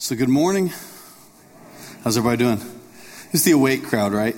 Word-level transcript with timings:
So, 0.00 0.14
good 0.14 0.28
morning. 0.28 0.68
How's 2.04 2.16
everybody 2.16 2.36
doing? 2.36 2.60
It's 3.32 3.42
the 3.42 3.50
awake 3.50 3.82
crowd, 3.82 4.12
right? 4.12 4.36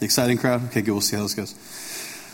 The 0.00 0.04
exciting 0.04 0.36
crowd? 0.36 0.66
Okay, 0.66 0.82
good. 0.82 0.92
We'll 0.92 1.00
see 1.00 1.16
how 1.16 1.22
this 1.22 1.34
goes. 1.34 1.54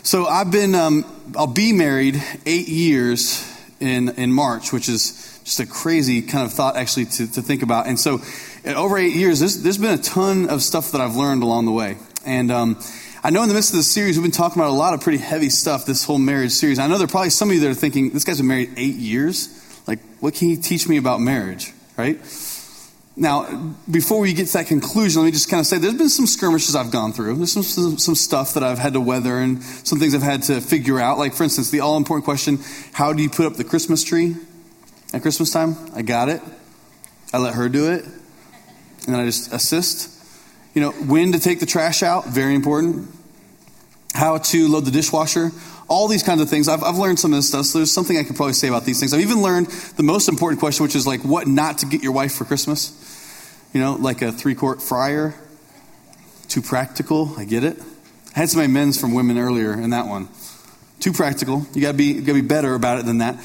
So, 0.02 0.26
I've 0.26 0.50
been, 0.50 0.74
um, 0.74 1.04
I'll 1.36 1.46
be 1.46 1.72
married 1.72 2.20
eight 2.46 2.66
years 2.66 3.48
in, 3.78 4.08
in 4.08 4.32
March, 4.32 4.72
which 4.72 4.88
is 4.88 5.40
just 5.44 5.60
a 5.60 5.66
crazy 5.66 6.20
kind 6.20 6.44
of 6.44 6.52
thought 6.52 6.76
actually 6.76 7.04
to, 7.04 7.32
to 7.34 7.42
think 7.42 7.62
about. 7.62 7.86
And 7.86 7.98
so, 7.98 8.20
over 8.66 8.98
eight 8.98 9.14
years, 9.14 9.38
there's, 9.38 9.62
there's 9.62 9.78
been 9.78 9.96
a 9.96 10.02
ton 10.02 10.50
of 10.50 10.60
stuff 10.60 10.90
that 10.90 11.00
I've 11.00 11.14
learned 11.14 11.44
along 11.44 11.66
the 11.66 11.72
way. 11.72 11.96
And 12.26 12.50
um, 12.50 12.82
I 13.22 13.30
know 13.30 13.44
in 13.44 13.48
the 13.48 13.54
midst 13.54 13.70
of 13.70 13.76
this 13.76 13.88
series, 13.88 14.16
we've 14.18 14.24
been 14.24 14.32
talking 14.32 14.60
about 14.60 14.72
a 14.72 14.74
lot 14.74 14.94
of 14.94 15.00
pretty 15.00 15.18
heavy 15.18 15.50
stuff, 15.50 15.86
this 15.86 16.02
whole 16.02 16.18
marriage 16.18 16.50
series. 16.50 16.80
I 16.80 16.88
know 16.88 16.98
there 16.98 17.04
are 17.04 17.08
probably 17.08 17.30
some 17.30 17.50
of 17.50 17.54
you 17.54 17.60
that 17.60 17.70
are 17.70 17.74
thinking, 17.74 18.10
this 18.10 18.24
guy's 18.24 18.38
been 18.38 18.48
married 18.48 18.72
eight 18.76 18.96
years. 18.96 19.48
Like, 19.86 20.00
what 20.18 20.34
can 20.34 20.48
he 20.48 20.56
teach 20.56 20.88
me 20.88 20.96
about 20.96 21.20
marriage, 21.20 21.72
right? 21.96 22.18
Now, 23.20 23.74
before 23.90 24.20
we 24.20 24.32
get 24.32 24.46
to 24.46 24.52
that 24.52 24.68
conclusion, 24.68 25.20
let 25.20 25.26
me 25.26 25.32
just 25.32 25.50
kind 25.50 25.58
of 25.58 25.66
say 25.66 25.78
there's 25.78 25.94
been 25.94 26.08
some 26.08 26.28
skirmishes 26.28 26.76
I've 26.76 26.92
gone 26.92 27.12
through. 27.12 27.34
There's 27.34 27.52
some, 27.52 27.64
some, 27.64 27.98
some 27.98 28.14
stuff 28.14 28.54
that 28.54 28.62
I've 28.62 28.78
had 28.78 28.92
to 28.92 29.00
weather 29.00 29.38
and 29.38 29.60
some 29.60 29.98
things 29.98 30.14
I've 30.14 30.22
had 30.22 30.44
to 30.44 30.60
figure 30.60 31.00
out. 31.00 31.18
Like, 31.18 31.34
for 31.34 31.42
instance, 31.42 31.70
the 31.70 31.80
all 31.80 31.96
important 31.96 32.24
question 32.24 32.60
how 32.92 33.12
do 33.12 33.20
you 33.20 33.28
put 33.28 33.44
up 33.44 33.54
the 33.54 33.64
Christmas 33.64 34.04
tree 34.04 34.36
at 35.12 35.22
Christmas 35.22 35.52
time? 35.52 35.74
I 35.96 36.02
got 36.02 36.28
it. 36.28 36.40
I 37.32 37.38
let 37.38 37.54
her 37.54 37.68
do 37.68 37.90
it. 37.90 38.04
And 38.04 39.14
then 39.14 39.16
I 39.16 39.24
just 39.24 39.52
assist. 39.52 40.14
You 40.74 40.82
know, 40.82 40.92
when 40.92 41.32
to 41.32 41.40
take 41.40 41.58
the 41.58 41.66
trash 41.66 42.04
out, 42.04 42.26
very 42.26 42.54
important. 42.54 43.08
How 44.14 44.38
to 44.38 44.68
load 44.68 44.84
the 44.84 44.92
dishwasher, 44.92 45.50
all 45.88 46.06
these 46.06 46.22
kinds 46.22 46.40
of 46.40 46.50
things. 46.50 46.68
I've, 46.68 46.82
I've 46.84 46.98
learned 46.98 47.18
some 47.18 47.32
of 47.32 47.38
this 47.38 47.48
stuff, 47.48 47.66
so 47.66 47.78
there's 47.78 47.92
something 47.92 48.16
I 48.16 48.22
could 48.22 48.36
probably 48.36 48.52
say 48.52 48.68
about 48.68 48.84
these 48.84 49.00
things. 49.00 49.14
I've 49.14 49.20
even 49.20 49.42
learned 49.42 49.66
the 49.96 50.02
most 50.02 50.28
important 50.28 50.60
question, 50.60 50.84
which 50.84 50.94
is 50.94 51.06
like 51.06 51.22
what 51.22 51.48
not 51.48 51.78
to 51.78 51.86
get 51.86 52.02
your 52.02 52.12
wife 52.12 52.34
for 52.34 52.44
Christmas. 52.44 52.94
You 53.72 53.80
know, 53.80 53.94
like 53.94 54.22
a 54.22 54.30
three 54.30 54.54
quart 54.54 54.82
fryer. 54.82 55.34
Too 56.48 56.62
practical, 56.62 57.34
I 57.36 57.44
get 57.44 57.64
it. 57.64 57.78
I 58.34 58.40
had 58.40 58.48
some 58.48 58.62
amens 58.62 59.00
from 59.00 59.12
women 59.14 59.38
earlier 59.38 59.72
in 59.72 59.90
that 59.90 60.06
one. 60.06 60.28
Too 61.00 61.12
practical. 61.12 61.66
You 61.74 61.82
gotta 61.82 61.96
be, 61.96 62.04
you 62.04 62.20
gotta 62.20 62.40
be 62.40 62.46
better 62.46 62.74
about 62.74 62.98
it 62.98 63.06
than 63.06 63.18
that. 63.18 63.36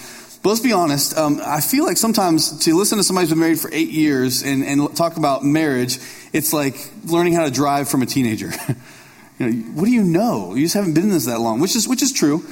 But 0.41 0.49
let's 0.49 0.61
be 0.61 0.73
honest, 0.73 1.17
um, 1.17 1.39
I 1.43 1.61
feel 1.61 1.85
like 1.85 1.95
sometimes 1.95 2.65
to 2.65 2.75
listen 2.75 2.97
to 2.97 3.03
somebody 3.03 3.25
who's 3.25 3.31
been 3.31 3.39
married 3.39 3.59
for 3.59 3.69
eight 3.73 3.89
years 3.89 4.43
and, 4.43 4.63
and 4.63 4.93
talk 4.95 5.15
about 5.15 5.43
marriage, 5.43 5.99
it's 6.33 6.51
like 6.51 6.75
learning 7.05 7.33
how 7.33 7.45
to 7.45 7.51
drive 7.51 7.87
from 7.87 8.01
a 8.01 8.05
teenager. 8.05 8.51
you 9.39 9.49
know, 9.49 9.63
what 9.73 9.85
do 9.85 9.91
you 9.91 10.03
know? 10.03 10.55
You 10.55 10.63
just 10.63 10.75
haven't 10.75 10.93
been 10.93 11.03
in 11.03 11.09
this 11.09 11.25
that 11.25 11.39
long, 11.39 11.59
which 11.59 11.75
is, 11.75 11.87
which 11.87 12.01
is 12.01 12.11
true. 12.11 12.43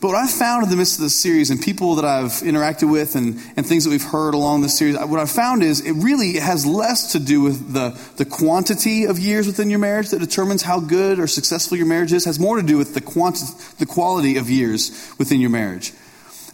But 0.00 0.08
what 0.08 0.16
I've 0.16 0.30
found 0.30 0.64
in 0.64 0.70
the 0.70 0.76
midst 0.76 0.96
of 0.96 1.02
this 1.02 1.14
series 1.14 1.50
and 1.50 1.60
people 1.60 1.96
that 1.96 2.06
I've 2.06 2.30
interacted 2.30 2.90
with 2.90 3.16
and, 3.16 3.38
and 3.54 3.66
things 3.66 3.84
that 3.84 3.90
we've 3.90 4.02
heard 4.02 4.32
along 4.32 4.62
this 4.62 4.78
series, 4.78 4.98
what 4.98 5.20
I've 5.20 5.30
found 5.30 5.62
is 5.62 5.84
it 5.84 5.92
really 5.92 6.38
has 6.38 6.64
less 6.64 7.12
to 7.12 7.18
do 7.18 7.42
with 7.42 7.74
the, 7.74 8.00
the 8.16 8.24
quantity 8.24 9.04
of 9.04 9.18
years 9.18 9.46
within 9.46 9.68
your 9.68 9.78
marriage 9.78 10.08
that 10.10 10.20
determines 10.20 10.62
how 10.62 10.80
good 10.80 11.18
or 11.18 11.26
successful 11.26 11.76
your 11.76 11.86
marriage 11.86 12.14
is, 12.14 12.24
it 12.24 12.30
has 12.30 12.40
more 12.40 12.56
to 12.56 12.66
do 12.66 12.78
with 12.78 12.94
the, 12.94 13.02
quantity, 13.02 13.52
the 13.78 13.84
quality 13.84 14.38
of 14.38 14.48
years 14.48 15.14
within 15.18 15.38
your 15.38 15.50
marriage. 15.50 15.92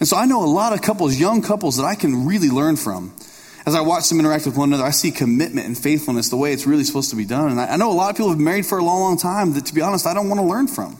And 0.00 0.08
so 0.08 0.16
I 0.16 0.26
know 0.26 0.44
a 0.44 0.46
lot 0.46 0.72
of 0.72 0.82
couples, 0.82 1.14
young 1.14 1.40
couples, 1.40 1.76
that 1.76 1.84
I 1.84 1.94
can 1.94 2.26
really 2.26 2.50
learn 2.50 2.74
from. 2.74 3.14
As 3.66 3.74
I 3.74 3.80
watch 3.80 4.08
them 4.08 4.20
interact 4.20 4.46
with 4.46 4.56
one 4.56 4.68
another, 4.68 4.84
I 4.84 4.90
see 4.90 5.10
commitment 5.10 5.66
and 5.66 5.76
faithfulness 5.76 6.28
the 6.28 6.36
way 6.36 6.52
it's 6.52 6.66
really 6.66 6.84
supposed 6.84 7.10
to 7.10 7.16
be 7.16 7.24
done. 7.24 7.50
And 7.50 7.60
I, 7.60 7.72
I 7.72 7.76
know 7.76 7.90
a 7.90 7.94
lot 7.94 8.10
of 8.10 8.16
people 8.16 8.30
have 8.30 8.38
married 8.38 8.64
for 8.64 8.78
a 8.78 8.84
long, 8.84 9.00
long 9.00 9.16
time 9.18 9.54
that, 9.54 9.66
to 9.66 9.74
be 9.74 9.80
honest, 9.80 10.06
I 10.06 10.14
don't 10.14 10.28
want 10.28 10.40
to 10.40 10.46
learn 10.46 10.68
from. 10.68 10.96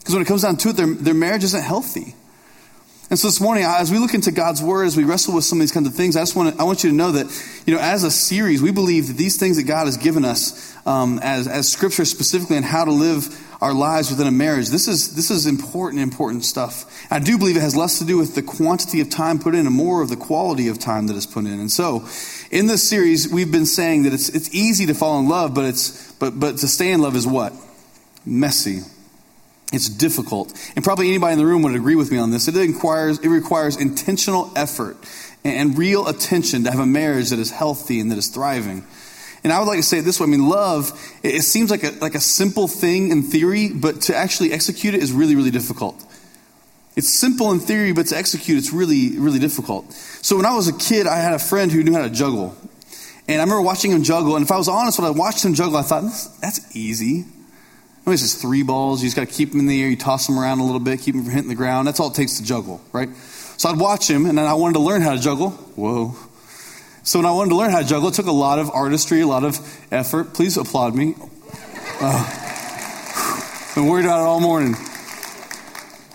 Because 0.00 0.14
when 0.14 0.22
it 0.22 0.26
comes 0.26 0.42
down 0.42 0.56
to 0.56 0.70
it, 0.70 0.76
their, 0.76 0.92
their 0.92 1.14
marriage 1.14 1.44
isn't 1.44 1.62
healthy. 1.62 2.16
And 3.10 3.18
so 3.18 3.28
this 3.28 3.40
morning, 3.40 3.64
as 3.64 3.90
we 3.90 3.98
look 3.98 4.12
into 4.12 4.32
God's 4.32 4.60
Word, 4.60 4.84
as 4.84 4.96
we 4.96 5.04
wrestle 5.04 5.34
with 5.34 5.44
some 5.44 5.58
of 5.58 5.60
these 5.60 5.72
kinds 5.72 5.86
of 5.86 5.94
things, 5.94 6.16
I 6.16 6.20
just 6.20 6.36
want 6.36 6.54
to, 6.54 6.60
I 6.60 6.64
want 6.64 6.84
you 6.84 6.90
to 6.90 6.96
know 6.96 7.12
that, 7.12 7.26
you 7.64 7.74
know, 7.74 7.80
as 7.80 8.04
a 8.04 8.10
series, 8.10 8.60
we 8.60 8.70
believe 8.70 9.06
that 9.06 9.16
these 9.16 9.38
things 9.38 9.56
that 9.56 9.62
God 9.62 9.86
has 9.86 9.96
given 9.96 10.24
us 10.24 10.76
um, 10.86 11.18
as, 11.22 11.46
as 11.46 11.70
Scripture 11.70 12.04
specifically 12.04 12.56
and 12.56 12.66
how 12.66 12.84
to 12.84 12.90
live 12.90 13.28
our 13.60 13.74
lives 13.74 14.10
within 14.10 14.26
a 14.26 14.32
marriage, 14.32 14.68
this 14.68 14.86
is, 14.86 15.16
this 15.16 15.30
is 15.30 15.46
important, 15.46 16.00
important 16.00 16.44
stuff. 16.44 16.84
I 17.10 17.18
do 17.18 17.38
believe 17.38 17.56
it 17.56 17.60
has 17.60 17.74
less 17.74 17.98
to 17.98 18.04
do 18.04 18.16
with 18.16 18.34
the 18.34 18.42
quantity 18.42 19.00
of 19.00 19.10
time 19.10 19.40
put 19.40 19.54
in 19.54 19.66
and 19.66 19.74
more 19.74 20.00
of 20.00 20.08
the 20.08 20.16
quality 20.16 20.68
of 20.68 20.78
time 20.78 21.08
that 21.08 21.16
is 21.16 21.26
put 21.26 21.44
in. 21.44 21.58
And 21.58 21.70
so, 21.70 22.06
in 22.50 22.66
this 22.66 22.88
series, 22.88 23.28
we've 23.28 23.50
been 23.50 23.66
saying 23.66 24.04
that 24.04 24.12
it's, 24.12 24.28
it's 24.28 24.54
easy 24.54 24.86
to 24.86 24.94
fall 24.94 25.18
in 25.18 25.28
love, 25.28 25.54
but, 25.54 25.64
it's, 25.64 26.12
but, 26.12 26.38
but 26.38 26.58
to 26.58 26.68
stay 26.68 26.92
in 26.92 27.00
love 27.00 27.16
is 27.16 27.26
what? 27.26 27.52
Messy. 28.24 28.82
It's 29.72 29.88
difficult. 29.88 30.52
And 30.76 30.84
probably 30.84 31.08
anybody 31.08 31.34
in 31.34 31.38
the 31.38 31.46
room 31.46 31.62
would 31.62 31.74
agree 31.74 31.96
with 31.96 32.10
me 32.10 32.18
on 32.18 32.30
this. 32.30 32.48
It 32.48 32.54
requires, 32.54 33.18
it 33.18 33.28
requires 33.28 33.76
intentional 33.76 34.50
effort 34.56 34.96
and, 35.44 35.70
and 35.70 35.78
real 35.78 36.06
attention 36.06 36.64
to 36.64 36.70
have 36.70 36.80
a 36.80 36.86
marriage 36.86 37.30
that 37.30 37.38
is 37.38 37.50
healthy 37.50 38.00
and 38.00 38.10
that 38.10 38.18
is 38.18 38.28
thriving. 38.28 38.84
And 39.44 39.52
I 39.52 39.58
would 39.58 39.66
like 39.66 39.78
to 39.78 39.84
say 39.84 39.98
it 39.98 40.02
this 40.02 40.18
way. 40.18 40.26
I 40.26 40.30
mean, 40.30 40.48
love, 40.48 40.90
it, 41.22 41.42
seems 41.42 41.70
like 41.70 41.84
a, 41.84 41.90
like 42.00 42.14
a 42.14 42.20
simple 42.20 42.66
thing 42.66 43.10
in 43.10 43.22
theory, 43.22 43.70
but 43.72 44.02
to 44.02 44.16
actually 44.16 44.52
execute 44.52 44.94
it 44.94 45.02
is 45.02 45.12
really, 45.12 45.36
really 45.36 45.50
difficult. 45.50 46.04
It's 46.96 47.08
simple 47.08 47.52
in 47.52 47.60
theory, 47.60 47.92
but 47.92 48.06
to 48.08 48.16
execute 48.16 48.58
it's 48.58 48.72
really, 48.72 49.18
really 49.18 49.38
difficult. 49.38 49.92
So 49.92 50.36
when 50.36 50.46
I 50.46 50.54
was 50.56 50.66
a 50.66 50.72
kid, 50.72 51.06
I 51.06 51.18
had 51.18 51.34
a 51.34 51.38
friend 51.38 51.70
who 51.70 51.84
knew 51.84 51.92
how 51.92 52.02
to 52.02 52.10
juggle. 52.10 52.56
And 53.28 53.40
I 53.40 53.44
remember 53.44 53.62
watching 53.62 53.92
him 53.92 54.02
juggle, 54.02 54.36
and 54.36 54.44
if 54.44 54.50
I 54.50 54.56
was 54.56 54.68
honest, 54.68 54.98
when 54.98 55.06
I 55.06 55.10
watched 55.10 55.44
him 55.44 55.54
juggle, 55.54 55.76
I 55.76 55.82
thought, 55.82 56.02
that's 56.40 56.74
easy. 56.74 57.24
I 58.08 58.10
mean, 58.10 58.14
it's 58.14 58.22
just 58.22 58.40
three 58.40 58.62
balls. 58.62 59.02
You 59.02 59.06
just 59.06 59.16
got 59.16 59.28
to 59.28 59.32
keep 59.32 59.50
them 59.50 59.60
in 59.60 59.66
the 59.66 59.82
air. 59.82 59.88
You 59.88 59.96
toss 59.96 60.26
them 60.26 60.38
around 60.38 60.60
a 60.60 60.64
little 60.64 60.80
bit, 60.80 61.00
keep 61.00 61.14
them 61.14 61.24
from 61.24 61.32
hitting 61.32 61.48
the 61.48 61.54
ground. 61.54 61.86
That's 61.86 62.00
all 62.00 62.08
it 62.08 62.14
takes 62.14 62.38
to 62.38 62.42
juggle, 62.42 62.80
right? 62.90 63.14
So 63.58 63.68
I'd 63.68 63.78
watch 63.78 64.08
him, 64.08 64.24
and 64.24 64.38
then 64.38 64.46
I 64.46 64.54
wanted 64.54 64.74
to 64.74 64.80
learn 64.80 65.02
how 65.02 65.14
to 65.14 65.20
juggle. 65.20 65.50
Whoa. 65.50 66.16
So 67.08 67.18
when 67.18 67.24
I 67.24 67.30
wanted 67.30 67.48
to 67.48 67.56
learn 67.56 67.70
how 67.70 67.80
to 67.80 67.86
juggle, 67.86 68.10
it 68.10 68.14
took 68.14 68.26
a 68.26 68.32
lot 68.32 68.58
of 68.58 68.68
artistry, 68.68 69.22
a 69.22 69.26
lot 69.26 69.42
of 69.42 69.58
effort. 69.90 70.34
Please 70.34 70.58
applaud 70.58 70.94
me. 70.94 71.14
Uh, 72.02 73.74
been 73.74 73.86
worried 73.86 74.04
about 74.04 74.20
it 74.20 74.26
all 74.26 74.40
morning. 74.40 74.74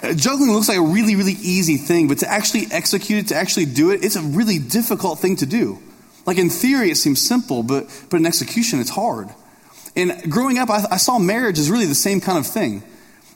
Uh, 0.03 0.13
juggling 0.13 0.51
looks 0.51 0.69
like 0.69 0.77
a 0.77 0.83
really, 0.83 1.15
really 1.15 1.33
easy 1.41 1.77
thing, 1.77 2.07
but 2.07 2.19
to 2.19 2.29
actually 2.29 2.67
execute 2.69 3.23
it, 3.23 3.27
to 3.29 3.35
actually 3.35 3.65
do 3.65 3.89
it, 3.89 4.05
it's 4.05 4.15
a 4.15 4.21
really 4.21 4.59
difficult 4.59 5.17
thing 5.17 5.35
to 5.37 5.47
do. 5.47 5.79
Like 6.27 6.37
in 6.37 6.51
theory, 6.51 6.91
it 6.91 6.97
seems 6.97 7.19
simple, 7.19 7.63
but, 7.63 7.87
but 8.11 8.17
in 8.17 8.27
execution, 8.27 8.79
it's 8.79 8.91
hard. 8.91 9.29
And 9.95 10.31
growing 10.31 10.59
up, 10.59 10.69
I, 10.69 10.85
I, 10.91 10.97
saw 10.97 11.17
marriage 11.17 11.57
as 11.57 11.71
really 11.71 11.87
the 11.87 11.95
same 11.95 12.21
kind 12.21 12.37
of 12.37 12.45
thing. 12.45 12.83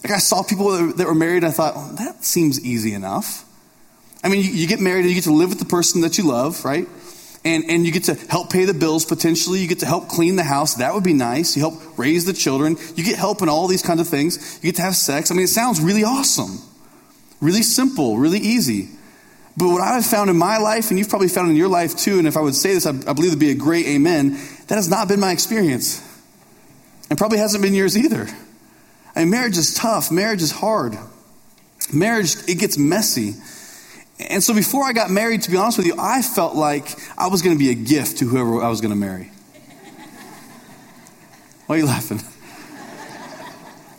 Like 0.03 0.13
I 0.13 0.19
saw 0.19 0.43
people 0.43 0.69
that, 0.73 0.97
that 0.97 1.07
were 1.07 1.15
married, 1.15 1.43
I 1.43 1.49
thought, 1.49 1.75
well, 1.75 1.91
that 1.97 2.23
seems 2.23 2.63
easy 2.63 2.93
enough. 2.93 3.45
I 4.23 4.29
mean, 4.29 4.43
you, 4.43 4.51
you, 4.51 4.67
get 4.67 4.79
married 4.79 5.01
and 5.01 5.09
you 5.09 5.15
get 5.15 5.23
to 5.23 5.33
live 5.33 5.49
with 5.49 5.57
the 5.59 5.65
person 5.65 6.01
that 6.01 6.19
you 6.19 6.27
love, 6.27 6.63
right? 6.63 6.87
And, 7.47 7.63
and 7.69 7.85
you 7.85 7.93
get 7.93 8.03
to 8.05 8.15
help 8.15 8.51
pay 8.51 8.65
the 8.65 8.73
bills 8.73 9.05
potentially. 9.05 9.59
You 9.59 9.69
get 9.69 9.79
to 9.79 9.85
help 9.85 10.09
clean 10.09 10.35
the 10.35 10.43
house. 10.43 10.75
That 10.75 10.93
would 10.93 11.05
be 11.05 11.13
nice. 11.13 11.55
You 11.55 11.61
help 11.61 11.97
raise 11.97 12.25
the 12.25 12.33
children. 12.33 12.75
You 12.95 13.05
get 13.05 13.17
help 13.17 13.41
in 13.41 13.47
all 13.47 13.67
these 13.67 13.81
kinds 13.81 14.01
of 14.01 14.07
things. 14.09 14.59
You 14.61 14.71
get 14.71 14.75
to 14.75 14.81
have 14.81 14.97
sex. 14.97 15.31
I 15.31 15.33
mean, 15.33 15.45
it 15.45 15.47
sounds 15.47 15.79
really 15.79 16.03
awesome, 16.03 16.59
really 17.39 17.61
simple, 17.61 18.17
really 18.17 18.39
easy. 18.39 18.89
But 19.55 19.69
what 19.69 19.81
I've 19.81 20.05
found 20.05 20.29
in 20.29 20.37
my 20.37 20.57
life, 20.57 20.89
and 20.89 20.99
you've 20.99 21.07
probably 21.07 21.29
found 21.29 21.49
in 21.49 21.55
your 21.55 21.69
life 21.69 21.95
too, 21.95 22.19
and 22.19 22.27
if 22.27 22.35
I 22.35 22.41
would 22.41 22.53
say 22.53 22.73
this, 22.73 22.85
I, 22.85 22.89
I 22.89 23.13
believe 23.13 23.27
it'd 23.27 23.39
be 23.39 23.51
a 23.51 23.55
great 23.55 23.87
amen, 23.87 24.31
that 24.67 24.75
has 24.75 24.89
not 24.89 25.07
been 25.07 25.21
my 25.21 25.31
experience. 25.31 26.03
And 27.09 27.17
probably 27.17 27.37
hasn't 27.37 27.63
been 27.63 27.73
yours 27.73 27.97
either. 27.97 28.27
I 29.15 29.21
mean, 29.21 29.29
marriage 29.29 29.57
is 29.57 29.73
tough. 29.73 30.11
Marriage 30.11 30.41
is 30.41 30.51
hard. 30.51 30.97
Marriage, 31.93 32.35
it 32.49 32.59
gets 32.59 32.77
messy. 32.77 33.35
And 34.19 34.43
so 34.43 34.53
before 34.53 34.83
I 34.83 34.93
got 34.93 35.11
married, 35.11 35.43
to 35.43 35.51
be 35.51 35.57
honest 35.57 35.77
with 35.77 35.87
you, 35.87 35.95
I 35.97 36.21
felt 36.21 36.55
like 36.55 36.95
I 37.17 37.27
was 37.27 37.41
going 37.41 37.55
to 37.55 37.59
be 37.59 37.69
a 37.69 37.75
gift 37.75 38.17
to 38.19 38.25
whoever 38.27 38.63
I 38.63 38.69
was 38.69 38.81
going 38.81 38.93
to 38.93 38.97
marry. 38.97 39.31
Why 41.67 41.75
are 41.75 41.79
you 41.79 41.85
laughing? 41.85 42.21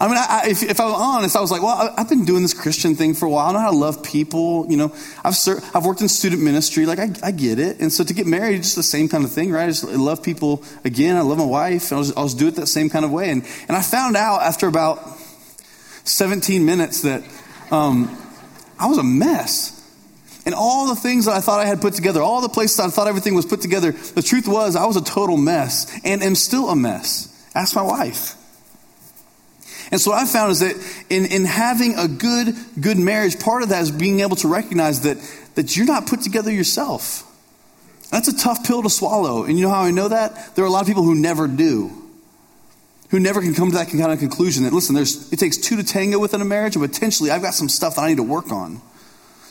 I 0.00 0.06
mean, 0.06 0.16
I, 0.16 0.42
if, 0.48 0.62
if, 0.62 0.78
I 0.78 0.84
was 0.84 0.94
honest, 0.96 1.34
I 1.34 1.40
was 1.40 1.50
like, 1.50 1.60
well, 1.60 1.92
I, 1.96 2.00
have 2.00 2.08
been 2.08 2.24
doing 2.24 2.42
this 2.42 2.54
Christian 2.54 2.94
thing 2.94 3.14
for 3.14 3.26
a 3.26 3.30
while. 3.30 3.48
I 3.48 3.52
know 3.52 3.58
how 3.58 3.70
to 3.72 3.76
love 3.76 4.04
people. 4.04 4.64
You 4.68 4.76
know, 4.76 4.94
I've 5.24 5.34
ser- 5.34 5.60
I've 5.74 5.84
worked 5.84 6.00
in 6.00 6.08
student 6.08 6.40
ministry. 6.40 6.86
Like, 6.86 7.00
I, 7.00 7.10
I 7.22 7.30
get 7.32 7.58
it. 7.58 7.80
And 7.80 7.92
so 7.92 8.04
to 8.04 8.14
get 8.14 8.24
married, 8.24 8.58
just 8.58 8.76
the 8.76 8.84
same 8.84 9.08
kind 9.08 9.24
of 9.24 9.32
thing, 9.32 9.50
right? 9.50 9.64
I 9.64 9.66
just 9.66 9.82
love 9.82 10.22
people 10.22 10.62
again. 10.84 11.16
I 11.16 11.22
love 11.22 11.38
my 11.38 11.44
wife. 11.44 11.92
I'll 11.92 12.04
just, 12.04 12.16
I'll 12.16 12.26
just 12.26 12.38
do 12.38 12.46
it 12.46 12.54
that 12.56 12.68
same 12.68 12.88
kind 12.88 13.04
of 13.04 13.10
way. 13.10 13.30
And, 13.30 13.44
and 13.66 13.76
I 13.76 13.82
found 13.82 14.16
out 14.16 14.42
after 14.42 14.68
about 14.68 15.18
17 16.04 16.64
minutes 16.64 17.02
that 17.02 17.24
um, 17.72 18.16
I 18.78 18.86
was 18.86 18.98
a 18.98 19.02
mess. 19.02 19.77
And 20.48 20.54
all 20.54 20.88
the 20.88 20.96
things 20.96 21.26
that 21.26 21.32
I 21.36 21.42
thought 21.42 21.60
I 21.60 21.66
had 21.66 21.82
put 21.82 21.92
together, 21.92 22.22
all 22.22 22.40
the 22.40 22.48
places 22.48 22.80
I 22.80 22.88
thought 22.88 23.06
everything 23.06 23.34
was 23.34 23.44
put 23.44 23.60
together, 23.60 23.92
the 23.92 24.22
truth 24.22 24.48
was 24.48 24.76
I 24.76 24.86
was 24.86 24.96
a 24.96 25.04
total 25.04 25.36
mess 25.36 25.94
and 26.04 26.22
am 26.22 26.34
still 26.34 26.70
a 26.70 26.74
mess. 26.74 27.28
Ask 27.54 27.76
my 27.76 27.82
wife. 27.82 28.34
And 29.92 30.00
so 30.00 30.12
what 30.12 30.22
I 30.22 30.26
found 30.26 30.52
is 30.52 30.60
that 30.60 30.74
in, 31.10 31.26
in 31.26 31.44
having 31.44 31.96
a 31.98 32.08
good, 32.08 32.54
good 32.80 32.96
marriage, 32.96 33.38
part 33.38 33.62
of 33.62 33.68
that 33.68 33.82
is 33.82 33.90
being 33.90 34.20
able 34.20 34.36
to 34.36 34.48
recognize 34.48 35.02
that, 35.02 35.18
that 35.54 35.76
you're 35.76 35.84
not 35.84 36.06
put 36.06 36.22
together 36.22 36.50
yourself. 36.50 37.24
That's 38.10 38.28
a 38.28 38.34
tough 38.34 38.66
pill 38.66 38.82
to 38.82 38.88
swallow. 38.88 39.44
And 39.44 39.58
you 39.58 39.66
know 39.66 39.70
how 39.70 39.82
I 39.82 39.90
know 39.90 40.08
that? 40.08 40.56
There 40.56 40.64
are 40.64 40.68
a 40.68 40.70
lot 40.70 40.80
of 40.80 40.86
people 40.86 41.02
who 41.02 41.14
never 41.14 41.46
do. 41.46 41.90
Who 43.10 43.20
never 43.20 43.42
can 43.42 43.52
come 43.52 43.70
to 43.70 43.76
that 43.76 43.90
kind 43.90 44.12
of 44.12 44.18
conclusion 44.18 44.64
that, 44.64 44.72
listen, 44.72 44.94
there's, 44.94 45.30
it 45.30 45.38
takes 45.38 45.58
two 45.58 45.76
to 45.76 45.84
tango 45.84 46.18
within 46.18 46.40
a 46.40 46.46
marriage, 46.46 46.74
and 46.74 46.82
potentially 46.82 47.30
I've 47.30 47.42
got 47.42 47.52
some 47.52 47.68
stuff 47.68 47.96
that 47.96 48.00
I 48.00 48.08
need 48.08 48.16
to 48.16 48.22
work 48.22 48.50
on. 48.50 48.80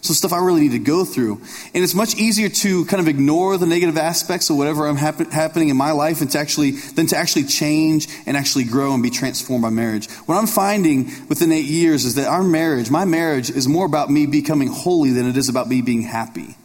Some 0.01 0.15
stuff 0.15 0.33
I 0.33 0.39
really 0.39 0.61
need 0.61 0.71
to 0.71 0.79
go 0.79 1.05
through. 1.05 1.41
And 1.73 1.83
it's 1.83 1.95
much 1.95 2.15
easier 2.15 2.49
to 2.49 2.85
kind 2.85 3.01
of 3.01 3.07
ignore 3.07 3.57
the 3.57 3.65
negative 3.65 3.97
aspects 3.97 4.49
of 4.49 4.57
whatever 4.57 4.87
I'm 4.87 4.95
happen, 4.95 5.29
happening 5.31 5.69
in 5.69 5.77
my 5.77 5.91
life 5.91 6.21
and 6.21 6.31
to 6.31 6.39
actually, 6.39 6.71
than 6.71 7.07
to 7.07 7.17
actually 7.17 7.45
change 7.45 8.07
and 8.25 8.37
actually 8.37 8.65
grow 8.65 8.93
and 8.93 9.03
be 9.03 9.09
transformed 9.09 9.63
by 9.63 9.69
marriage. 9.69 10.09
What 10.25 10.35
I'm 10.35 10.47
finding 10.47 11.05
within 11.27 11.51
eight 11.51 11.65
years 11.65 12.05
is 12.05 12.15
that 12.15 12.27
our 12.27 12.43
marriage, 12.43 12.89
my 12.89 13.05
marriage, 13.05 13.49
is 13.49 13.67
more 13.67 13.85
about 13.85 14.09
me 14.09 14.25
becoming 14.25 14.67
holy 14.67 15.11
than 15.11 15.27
it 15.27 15.37
is 15.37 15.49
about 15.49 15.67
me 15.67 15.81
being 15.81 16.03
happy. 16.03 16.55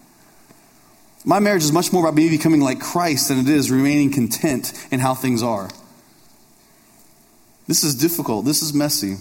My 1.24 1.38
marriage 1.38 1.62
is 1.62 1.72
much 1.72 1.92
more 1.92 2.02
about 2.02 2.14
me 2.14 2.28
becoming 2.28 2.60
like 2.60 2.80
Christ 2.80 3.28
than 3.28 3.38
it 3.38 3.48
is 3.48 3.70
remaining 3.70 4.12
content 4.12 4.72
in 4.90 4.98
how 5.00 5.14
things 5.14 5.42
are. 5.42 5.70
This 7.68 7.84
is 7.84 7.94
difficult. 7.94 8.44
This 8.44 8.62
is 8.62 8.74
messy. 8.74 9.16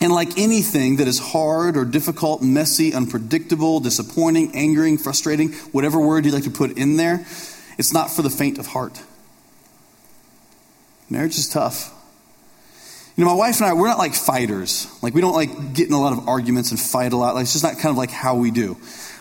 And 0.00 0.12
like 0.12 0.38
anything 0.38 0.96
that 0.96 1.08
is 1.08 1.18
hard 1.18 1.76
or 1.76 1.84
difficult, 1.84 2.40
messy, 2.40 2.94
unpredictable, 2.94 3.80
disappointing, 3.80 4.54
angering, 4.54 4.96
frustrating, 4.96 5.52
whatever 5.72 5.98
word 5.98 6.24
you'd 6.24 6.34
like 6.34 6.44
to 6.44 6.50
put 6.50 6.78
in 6.78 6.96
there, 6.96 7.26
it's 7.78 7.92
not 7.92 8.10
for 8.10 8.22
the 8.22 8.30
faint 8.30 8.58
of 8.58 8.66
heart. 8.66 9.02
Marriage 11.10 11.36
is 11.36 11.48
tough. 11.48 11.94
You 13.16 13.24
know, 13.24 13.30
my 13.30 13.36
wife 13.36 13.56
and 13.60 13.66
I, 13.66 13.72
we're 13.72 13.88
not 13.88 13.98
like 13.98 14.14
fighters. 14.14 14.86
Like, 15.02 15.14
we 15.14 15.20
don't 15.20 15.34
like 15.34 15.74
get 15.74 15.88
in 15.88 15.92
a 15.92 16.00
lot 16.00 16.12
of 16.12 16.28
arguments 16.28 16.70
and 16.70 16.78
fight 16.78 17.12
a 17.12 17.16
lot. 17.16 17.34
Like, 17.34 17.42
it's 17.42 17.52
just 17.52 17.64
not 17.64 17.74
kind 17.74 17.90
of 17.90 17.96
like 17.96 18.12
how 18.12 18.36
we 18.36 18.52
do. 18.52 18.76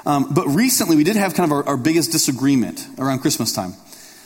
Um, 0.06 0.32
but 0.32 0.48
recently, 0.48 0.96
we 0.96 1.04
did 1.04 1.16
have 1.16 1.34
kind 1.34 1.52
of 1.52 1.52
our, 1.52 1.68
our 1.70 1.78
biggest 1.78 2.12
disagreement 2.12 2.86
around 3.00 3.20
Christmas 3.20 3.54
time. 3.54 3.74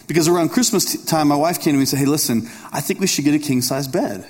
Because 0.08 0.28
around 0.28 0.50
Christmas 0.50 1.06
time, 1.06 1.30
my 1.30 1.38
wife 1.38 1.62
came 1.62 1.72
to 1.72 1.78
me 1.78 1.84
and 1.84 1.88
said, 1.88 2.00
Hey, 2.00 2.06
listen, 2.06 2.50
I 2.74 2.82
think 2.82 3.00
we 3.00 3.08
should 3.08 3.24
get 3.24 3.34
a 3.34 3.40
king 3.40 3.62
size 3.62 3.88
bed. 3.88 4.28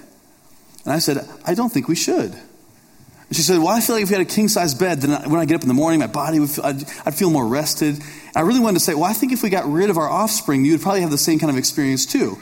And 0.85 0.93
I 0.93 0.99
said, 0.99 1.27
I 1.45 1.53
don't 1.53 1.71
think 1.71 1.87
we 1.87 1.95
should. 1.95 2.31
And 2.31 3.35
she 3.35 3.43
said, 3.43 3.59
Well, 3.59 3.69
I 3.69 3.79
feel 3.79 3.95
like 3.95 4.03
if 4.03 4.09
we 4.09 4.15
had 4.15 4.21
a 4.21 4.29
king 4.29 4.47
size 4.47 4.73
bed, 4.73 5.01
then 5.01 5.29
when 5.29 5.39
I 5.39 5.45
get 5.45 5.55
up 5.55 5.61
in 5.61 5.67
the 5.67 5.73
morning, 5.73 5.99
my 5.99 6.07
body 6.07 6.39
would 6.39 6.49
feel, 6.49 6.65
I'd, 6.65 6.83
I'd, 7.05 7.15
feel 7.15 7.29
more 7.29 7.47
rested. 7.47 7.95
And 7.95 8.35
I 8.35 8.41
really 8.41 8.59
wanted 8.59 8.79
to 8.79 8.85
say, 8.85 8.93
Well, 8.93 9.05
I 9.05 9.13
think 9.13 9.31
if 9.31 9.43
we 9.43 9.49
got 9.49 9.65
rid 9.65 9.89
of 9.89 9.97
our 9.97 10.09
offspring, 10.09 10.65
you 10.65 10.73
would 10.73 10.81
probably 10.81 11.01
have 11.01 11.11
the 11.11 11.17
same 11.17 11.39
kind 11.39 11.49
of 11.49 11.57
experience 11.57 12.05
too. 12.05 12.37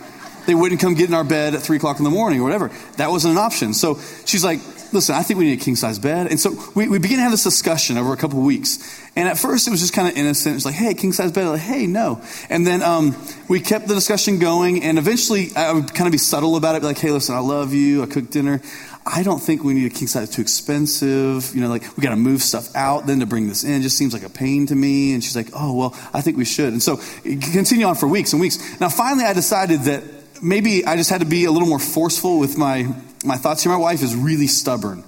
They 0.47 0.55
wouldn't 0.55 0.81
come 0.81 0.95
get 0.95 1.09
in 1.09 1.13
our 1.13 1.23
bed 1.23 1.53
at 1.53 1.61
3 1.61 1.77
o'clock 1.77 1.99
in 1.99 2.03
the 2.03 2.09
morning 2.09 2.39
or 2.39 2.43
whatever. 2.43 2.71
That 2.97 3.11
wasn't 3.11 3.33
an 3.33 3.37
option. 3.37 3.75
So 3.75 3.99
she's 4.25 4.43
like, 4.43 4.61
Listen, 4.91 5.15
I 5.15 5.23
think 5.23 5.39
we 5.39 5.45
need 5.45 5.59
a 5.59 5.63
king 5.63 5.75
size 5.75 5.99
bed. 5.99 6.27
And 6.27 6.39
so 6.39 6.51
we, 6.75 6.87
we 6.87 6.99
began 6.99 7.17
to 7.17 7.23
have 7.23 7.31
this 7.31 7.43
discussion 7.43 7.97
over 7.97 8.13
a 8.13 8.17
couple 8.17 8.39
of 8.39 8.45
weeks. 8.45 8.79
And 9.15 9.27
at 9.27 9.37
first 9.37 9.67
it 9.67 9.71
was 9.71 9.79
just 9.79 9.93
kind 9.93 10.07
of 10.07 10.17
innocent. 10.17 10.53
It 10.53 10.55
was 10.55 10.65
like, 10.65 10.75
hey, 10.75 10.93
king 10.93 11.13
size 11.13 11.31
bed. 11.31 11.47
Like, 11.47 11.61
hey, 11.61 11.85
no. 11.87 12.21
And 12.49 12.65
then 12.65 12.81
um, 12.81 13.15
we 13.47 13.59
kept 13.59 13.87
the 13.87 13.93
discussion 13.93 14.39
going. 14.39 14.83
And 14.83 14.97
eventually 14.97 15.49
I 15.55 15.73
would 15.73 15.93
kind 15.93 16.07
of 16.07 16.11
be 16.11 16.17
subtle 16.17 16.55
about 16.55 16.75
it. 16.75 16.81
Be 16.81 16.87
like, 16.87 16.97
hey, 16.97 17.11
listen, 17.11 17.35
I 17.35 17.39
love 17.39 17.73
you. 17.73 18.03
I 18.03 18.07
cook 18.07 18.29
dinner. 18.29 18.61
I 19.05 19.23
don't 19.23 19.39
think 19.39 19.63
we 19.63 19.73
need 19.73 19.91
a 19.91 19.93
king 19.93 20.07
size 20.07 20.29
too 20.29 20.41
expensive. 20.41 21.53
You 21.55 21.61
know, 21.61 21.69
like 21.69 21.83
we 21.97 22.03
got 22.03 22.11
to 22.11 22.15
move 22.15 22.41
stuff 22.41 22.75
out 22.75 23.07
then 23.07 23.19
to 23.21 23.25
bring 23.25 23.47
this 23.47 23.63
in. 23.63 23.71
It 23.71 23.81
just 23.81 23.97
seems 23.97 24.13
like 24.13 24.23
a 24.23 24.29
pain 24.29 24.67
to 24.67 24.75
me. 24.75 25.13
And 25.13 25.23
she's 25.23 25.35
like, 25.35 25.49
oh, 25.55 25.73
well, 25.73 25.95
I 26.13 26.21
think 26.21 26.37
we 26.37 26.45
should. 26.45 26.73
And 26.73 26.81
so 26.81 26.97
continue 27.23 27.85
on 27.85 27.95
for 27.95 28.07
weeks 28.07 28.33
and 28.33 28.41
weeks. 28.41 28.79
Now, 28.79 28.89
finally, 28.89 29.25
I 29.25 29.33
decided 29.33 29.81
that 29.81 30.03
maybe 30.41 30.85
I 30.85 30.95
just 30.95 31.09
had 31.09 31.21
to 31.21 31.27
be 31.27 31.45
a 31.45 31.51
little 31.51 31.67
more 31.67 31.79
forceful 31.79 32.39
with 32.39 32.57
my, 32.57 32.87
my 33.23 33.35
thoughts 33.35 33.63
here. 33.63 33.71
My 33.71 33.77
wife 33.77 34.01
is 34.01 34.15
really 34.15 34.47
stubborn. 34.47 35.03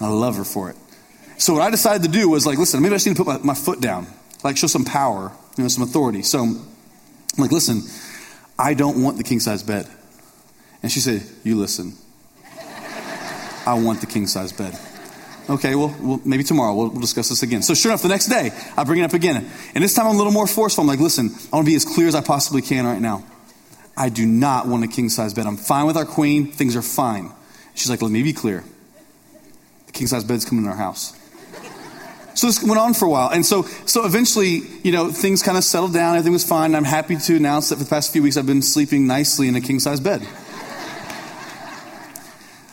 I 0.00 0.08
love 0.08 0.36
her 0.36 0.44
for 0.44 0.70
it. 0.70 0.76
So 1.38 1.54
what 1.54 1.62
I 1.62 1.70
decided 1.70 2.02
to 2.02 2.08
do 2.08 2.28
was 2.28 2.46
like, 2.46 2.58
listen, 2.58 2.82
maybe 2.82 2.94
I 2.94 2.96
just 2.96 3.06
need 3.06 3.16
to 3.16 3.24
put 3.24 3.40
my, 3.40 3.46
my 3.48 3.54
foot 3.54 3.80
down, 3.80 4.06
like 4.42 4.56
show 4.56 4.66
some 4.66 4.84
power, 4.84 5.32
you 5.56 5.64
know, 5.64 5.68
some 5.68 5.84
authority. 5.84 6.22
So 6.22 6.40
I'm 6.40 6.66
like, 7.38 7.52
listen, 7.52 7.82
I 8.58 8.74
don't 8.74 9.02
want 9.02 9.18
the 9.18 9.24
king 9.24 9.40
size 9.40 9.62
bed. 9.62 9.88
And 10.82 10.90
she 10.90 11.00
said, 11.00 11.22
you 11.44 11.56
listen. 11.56 11.94
I 13.66 13.74
want 13.74 14.00
the 14.00 14.06
king 14.06 14.26
size 14.26 14.52
bed. 14.52 14.78
Okay, 15.48 15.74
well, 15.74 15.94
well 16.00 16.20
maybe 16.24 16.42
tomorrow 16.42 16.74
we'll, 16.74 16.88
we'll, 16.88 17.00
discuss 17.00 17.28
this 17.28 17.42
again. 17.42 17.62
So 17.62 17.74
sure 17.74 17.90
enough, 17.90 18.02
the 18.02 18.08
next 18.08 18.26
day 18.26 18.50
I 18.76 18.84
bring 18.84 19.00
it 19.00 19.04
up 19.04 19.12
again, 19.12 19.48
and 19.74 19.84
this 19.84 19.94
time 19.94 20.06
I'm 20.06 20.14
a 20.14 20.18
little 20.18 20.32
more 20.32 20.46
forceful. 20.46 20.82
I'm 20.82 20.88
like, 20.88 21.00
listen, 21.00 21.30
I 21.52 21.56
want 21.56 21.66
to 21.66 21.70
be 21.70 21.76
as 21.76 21.84
clear 21.84 22.08
as 22.08 22.14
I 22.14 22.20
possibly 22.20 22.62
can 22.62 22.84
right 22.84 23.00
now. 23.00 23.24
I 23.96 24.10
do 24.10 24.26
not 24.26 24.66
want 24.66 24.84
a 24.84 24.88
king 24.88 25.08
size 25.08 25.34
bed. 25.34 25.46
I'm 25.46 25.56
fine 25.56 25.86
with 25.86 25.96
our 25.96 26.04
queen. 26.04 26.52
Things 26.52 26.76
are 26.76 26.82
fine. 26.82 27.32
She's 27.78 27.88
like, 27.88 28.02
let 28.02 28.10
me 28.10 28.24
be 28.24 28.32
clear. 28.32 28.64
The 29.86 29.92
king 29.92 30.08
size 30.08 30.24
bed's 30.24 30.44
coming 30.44 30.64
in 30.64 30.70
our 30.70 30.76
house. 30.76 31.14
So 32.34 32.48
this 32.48 32.60
went 32.62 32.78
on 32.78 32.92
for 32.92 33.04
a 33.04 33.08
while. 33.08 33.30
And 33.30 33.46
so, 33.46 33.62
so 33.62 34.04
eventually, 34.04 34.62
you 34.82 34.90
know, 34.90 35.10
things 35.12 35.42
kind 35.44 35.56
of 35.56 35.62
settled 35.62 35.94
down. 35.94 36.16
Everything 36.16 36.32
was 36.32 36.44
fine. 36.44 36.74
I'm 36.74 36.84
happy 36.84 37.16
to 37.16 37.36
announce 37.36 37.68
that 37.68 37.76
for 37.76 37.84
the 37.84 37.90
past 37.90 38.12
few 38.12 38.22
weeks, 38.22 38.36
I've 38.36 38.46
been 38.46 38.62
sleeping 38.62 39.06
nicely 39.06 39.46
in 39.46 39.54
a 39.54 39.60
king 39.60 39.78
size 39.78 40.00
bed. 40.00 40.22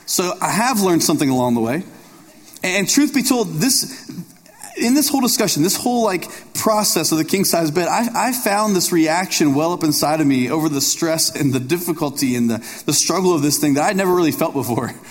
so 0.07 0.33
I 0.41 0.49
have 0.49 0.81
learned 0.81 1.03
something 1.03 1.29
along 1.29 1.53
the 1.53 1.61
way. 1.61 1.83
And 2.63 2.89
truth 2.89 3.13
be 3.13 3.21
told, 3.21 3.47
this, 3.47 4.11
in 4.77 4.93
this 4.93 5.09
whole 5.09 5.21
discussion, 5.21 5.63
this 5.63 5.75
whole 5.75 6.03
like 6.03 6.27
process 6.53 7.11
of 7.11 7.17
the 7.17 7.25
king 7.25 7.45
size 7.45 7.71
bed, 7.71 7.87
I, 7.87 8.29
I, 8.29 8.33
found 8.33 8.75
this 8.75 8.91
reaction 8.91 9.55
well 9.55 9.73
up 9.73 9.83
inside 9.83 10.21
of 10.21 10.27
me 10.27 10.49
over 10.49 10.69
the 10.69 10.81
stress 10.81 11.35
and 11.35 11.53
the 11.53 11.59
difficulty 11.59 12.35
and 12.35 12.49
the, 12.49 12.57
the 12.85 12.93
struggle 12.93 13.33
of 13.33 13.41
this 13.41 13.57
thing 13.57 13.75
that 13.75 13.83
I'd 13.83 13.95
never 13.95 14.13
really 14.13 14.31
felt 14.31 14.53
before. 14.53 14.91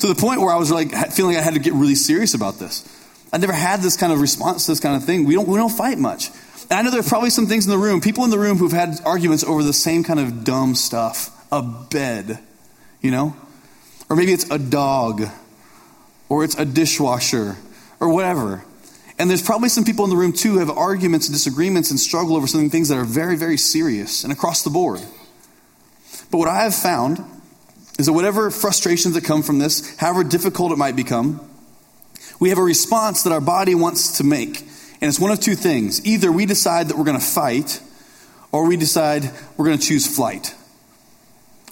To 0.00 0.06
the 0.06 0.14
point 0.14 0.40
where 0.40 0.50
I 0.50 0.56
was 0.56 0.70
like 0.70 0.94
feeling 1.12 1.36
I 1.36 1.42
had 1.42 1.52
to 1.52 1.60
get 1.60 1.74
really 1.74 1.94
serious 1.94 2.32
about 2.32 2.58
this. 2.58 2.88
I 3.34 3.36
never 3.36 3.52
had 3.52 3.82
this 3.82 3.98
kind 3.98 4.14
of 4.14 4.22
response 4.22 4.64
to 4.64 4.72
this 4.72 4.80
kind 4.80 4.96
of 4.96 5.04
thing. 5.04 5.26
We 5.26 5.34
don't, 5.34 5.46
we 5.46 5.58
don't 5.58 5.68
fight 5.68 5.98
much. 5.98 6.30
And 6.70 6.78
I 6.78 6.80
know 6.80 6.90
there 6.90 7.00
are 7.00 7.02
probably 7.02 7.28
some 7.28 7.46
things 7.46 7.66
in 7.66 7.70
the 7.70 7.76
room, 7.76 8.00
people 8.00 8.24
in 8.24 8.30
the 8.30 8.38
room 8.38 8.56
who've 8.56 8.72
had 8.72 8.98
arguments 9.04 9.44
over 9.44 9.62
the 9.62 9.74
same 9.74 10.02
kind 10.02 10.18
of 10.18 10.42
dumb 10.42 10.74
stuff. 10.74 11.36
A 11.52 11.60
bed, 11.60 12.38
you 13.02 13.10
know? 13.10 13.36
Or 14.08 14.16
maybe 14.16 14.32
it's 14.32 14.50
a 14.50 14.58
dog, 14.58 15.22
or 16.30 16.44
it's 16.44 16.58
a 16.58 16.64
dishwasher, 16.64 17.58
or 18.00 18.08
whatever. 18.08 18.64
And 19.20 19.28
there's 19.28 19.42
probably 19.42 19.68
some 19.68 19.84
people 19.84 20.06
in 20.06 20.10
the 20.10 20.16
room 20.16 20.32
too 20.32 20.52
who 20.52 20.58
have 20.60 20.70
arguments 20.70 21.26
and 21.26 21.34
disagreements 21.34 21.90
and 21.90 22.00
struggle 22.00 22.36
over 22.36 22.46
some 22.46 22.70
things 22.70 22.88
that 22.88 22.96
are 22.96 23.04
very, 23.04 23.36
very 23.36 23.58
serious 23.58 24.24
and 24.24 24.32
across 24.32 24.62
the 24.62 24.70
board. 24.70 24.98
But 26.30 26.38
what 26.38 26.48
I 26.48 26.62
have 26.62 26.74
found 26.74 27.22
is 27.98 28.06
that 28.06 28.14
whatever 28.14 28.50
frustrations 28.50 29.12
that 29.16 29.24
come 29.24 29.42
from 29.42 29.58
this, 29.58 29.94
however 29.96 30.24
difficult 30.24 30.72
it 30.72 30.78
might 30.78 30.96
become, 30.96 31.46
we 32.40 32.48
have 32.48 32.56
a 32.56 32.62
response 32.62 33.24
that 33.24 33.32
our 33.34 33.42
body 33.42 33.74
wants 33.74 34.16
to 34.16 34.24
make. 34.24 34.60
And 35.02 35.08
it's 35.10 35.20
one 35.20 35.30
of 35.30 35.38
two 35.38 35.54
things. 35.54 36.06
Either 36.06 36.32
we 36.32 36.46
decide 36.46 36.88
that 36.88 36.96
we're 36.96 37.04
going 37.04 37.20
to 37.20 37.26
fight, 37.26 37.82
or 38.52 38.66
we 38.66 38.78
decide 38.78 39.30
we're 39.58 39.66
going 39.66 39.76
to 39.76 39.86
choose 39.86 40.06
flight. 40.06 40.54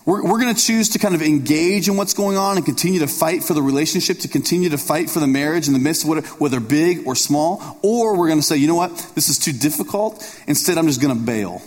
We're, 0.08 0.22
we're 0.22 0.40
going 0.40 0.54
to 0.54 0.58
choose 0.58 0.88
to 0.90 0.98
kind 0.98 1.14
of 1.14 1.20
engage 1.20 1.86
in 1.86 1.98
what's 1.98 2.14
going 2.14 2.38
on 2.38 2.56
and 2.56 2.64
continue 2.64 3.00
to 3.00 3.06
fight 3.06 3.44
for 3.44 3.52
the 3.52 3.60
relationship, 3.60 4.20
to 4.20 4.28
continue 4.28 4.70
to 4.70 4.78
fight 4.78 5.10
for 5.10 5.20
the 5.20 5.26
marriage 5.26 5.66
in 5.66 5.74
the 5.74 5.78
midst 5.78 6.04
of 6.04 6.08
whether, 6.08 6.26
whether 6.38 6.60
big 6.60 7.06
or 7.06 7.14
small. 7.14 7.78
Or 7.82 8.16
we're 8.16 8.28
going 8.28 8.38
to 8.38 8.46
say, 8.46 8.56
you 8.56 8.68
know 8.68 8.74
what, 8.74 8.96
this 9.14 9.28
is 9.28 9.38
too 9.38 9.52
difficult. 9.52 10.24
Instead, 10.46 10.78
I'm 10.78 10.86
just 10.86 11.02
going 11.02 11.14
to 11.14 11.22
bail. 11.22 11.60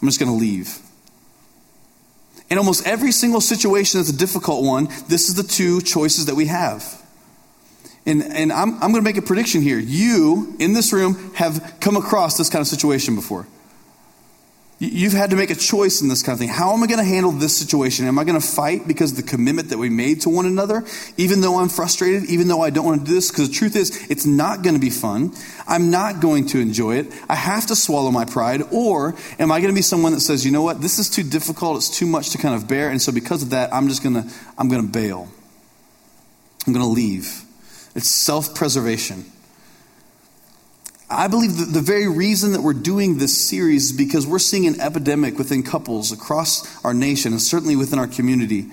I'm 0.00 0.08
just 0.08 0.18
going 0.18 0.32
to 0.32 0.38
leave. 0.38 0.78
In 2.48 2.56
almost 2.56 2.86
every 2.86 3.12
single 3.12 3.42
situation 3.42 4.00
that's 4.00 4.08
a 4.08 4.16
difficult 4.16 4.64
one, 4.64 4.86
this 5.08 5.28
is 5.28 5.34
the 5.34 5.42
two 5.42 5.82
choices 5.82 6.24
that 6.26 6.36
we 6.36 6.46
have. 6.46 6.82
And, 8.06 8.22
and 8.22 8.54
I'm, 8.54 8.72
I'm 8.76 8.90
going 8.90 8.94
to 8.94 9.02
make 9.02 9.18
a 9.18 9.22
prediction 9.22 9.60
here. 9.60 9.78
You, 9.78 10.56
in 10.58 10.72
this 10.72 10.94
room, 10.94 11.34
have 11.34 11.76
come 11.78 11.98
across 11.98 12.38
this 12.38 12.48
kind 12.48 12.62
of 12.62 12.68
situation 12.68 13.16
before. 13.16 13.46
You've 14.82 15.12
had 15.12 15.28
to 15.28 15.36
make 15.36 15.50
a 15.50 15.54
choice 15.54 16.00
in 16.00 16.08
this 16.08 16.22
kind 16.22 16.32
of 16.32 16.38
thing. 16.38 16.48
How 16.48 16.72
am 16.72 16.82
I 16.82 16.86
going 16.86 17.00
to 17.00 17.04
handle 17.04 17.32
this 17.32 17.54
situation? 17.54 18.06
Am 18.06 18.18
I 18.18 18.24
going 18.24 18.40
to 18.40 18.46
fight 18.46 18.88
because 18.88 19.10
of 19.10 19.18
the 19.18 19.22
commitment 19.22 19.68
that 19.68 19.76
we 19.76 19.90
made 19.90 20.22
to 20.22 20.30
one 20.30 20.46
another, 20.46 20.86
even 21.18 21.42
though 21.42 21.58
I'm 21.58 21.68
frustrated, 21.68 22.24
even 22.30 22.48
though 22.48 22.62
I 22.62 22.70
don't 22.70 22.86
want 22.86 23.02
to 23.02 23.06
do 23.06 23.12
this? 23.12 23.30
Because 23.30 23.50
the 23.50 23.54
truth 23.54 23.76
is, 23.76 24.10
it's 24.10 24.24
not 24.24 24.62
going 24.62 24.74
to 24.74 24.80
be 24.80 24.88
fun. 24.88 25.32
I'm 25.68 25.90
not 25.90 26.20
going 26.22 26.46
to 26.46 26.60
enjoy 26.60 26.96
it. 26.96 27.08
I 27.28 27.34
have 27.34 27.66
to 27.66 27.76
swallow 27.76 28.10
my 28.10 28.24
pride. 28.24 28.62
Or 28.72 29.14
am 29.38 29.52
I 29.52 29.60
going 29.60 29.70
to 29.70 29.78
be 29.78 29.82
someone 29.82 30.12
that 30.12 30.20
says, 30.20 30.46
you 30.46 30.50
know 30.50 30.62
what, 30.62 30.80
this 30.80 30.98
is 30.98 31.10
too 31.10 31.24
difficult, 31.24 31.76
it's 31.76 31.94
too 31.94 32.06
much 32.06 32.30
to 32.30 32.38
kind 32.38 32.54
of 32.54 32.66
bear, 32.66 32.88
and 32.88 33.02
so 33.02 33.12
because 33.12 33.42
of 33.42 33.50
that, 33.50 33.74
I'm 33.74 33.88
just 33.88 34.02
going 34.02 34.14
to, 34.14 34.32
I'm 34.56 34.70
going 34.70 34.80
to 34.80 34.90
bail. 34.90 35.28
I'm 36.66 36.72
going 36.72 36.86
to 36.86 36.90
leave. 36.90 37.42
It's 37.94 38.08
self 38.08 38.54
preservation. 38.54 39.26
I 41.10 41.26
believe 41.26 41.56
that 41.56 41.72
the 41.72 41.80
very 41.80 42.06
reason 42.06 42.52
that 42.52 42.60
we're 42.60 42.72
doing 42.72 43.18
this 43.18 43.36
series 43.36 43.86
is 43.86 43.92
because 43.92 44.28
we're 44.28 44.38
seeing 44.38 44.68
an 44.68 44.80
epidemic 44.80 45.38
within 45.38 45.64
couples 45.64 46.12
across 46.12 46.84
our 46.84 46.94
nation 46.94 47.32
and 47.32 47.42
certainly 47.42 47.74
within 47.74 47.98
our 47.98 48.06
community 48.06 48.70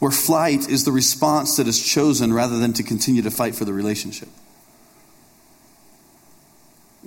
where 0.00 0.10
flight 0.10 0.68
is 0.68 0.84
the 0.84 0.92
response 0.92 1.56
that 1.56 1.68
is 1.68 1.80
chosen 1.80 2.32
rather 2.32 2.58
than 2.58 2.72
to 2.74 2.82
continue 2.82 3.22
to 3.22 3.30
fight 3.30 3.54
for 3.54 3.64
the 3.64 3.72
relationship. 3.72 4.28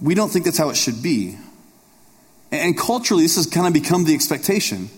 We 0.02 0.16
don't 0.16 0.30
think 0.30 0.46
that's 0.46 0.58
how 0.58 0.70
it 0.70 0.78
should 0.78 1.04
be. 1.04 1.38
And 2.52 2.78
culturally, 2.78 3.24
this 3.24 3.36
has 3.36 3.46
kind 3.46 3.68
of 3.68 3.74
become 3.74 4.06
the 4.06 4.16
expectation. 4.16 4.90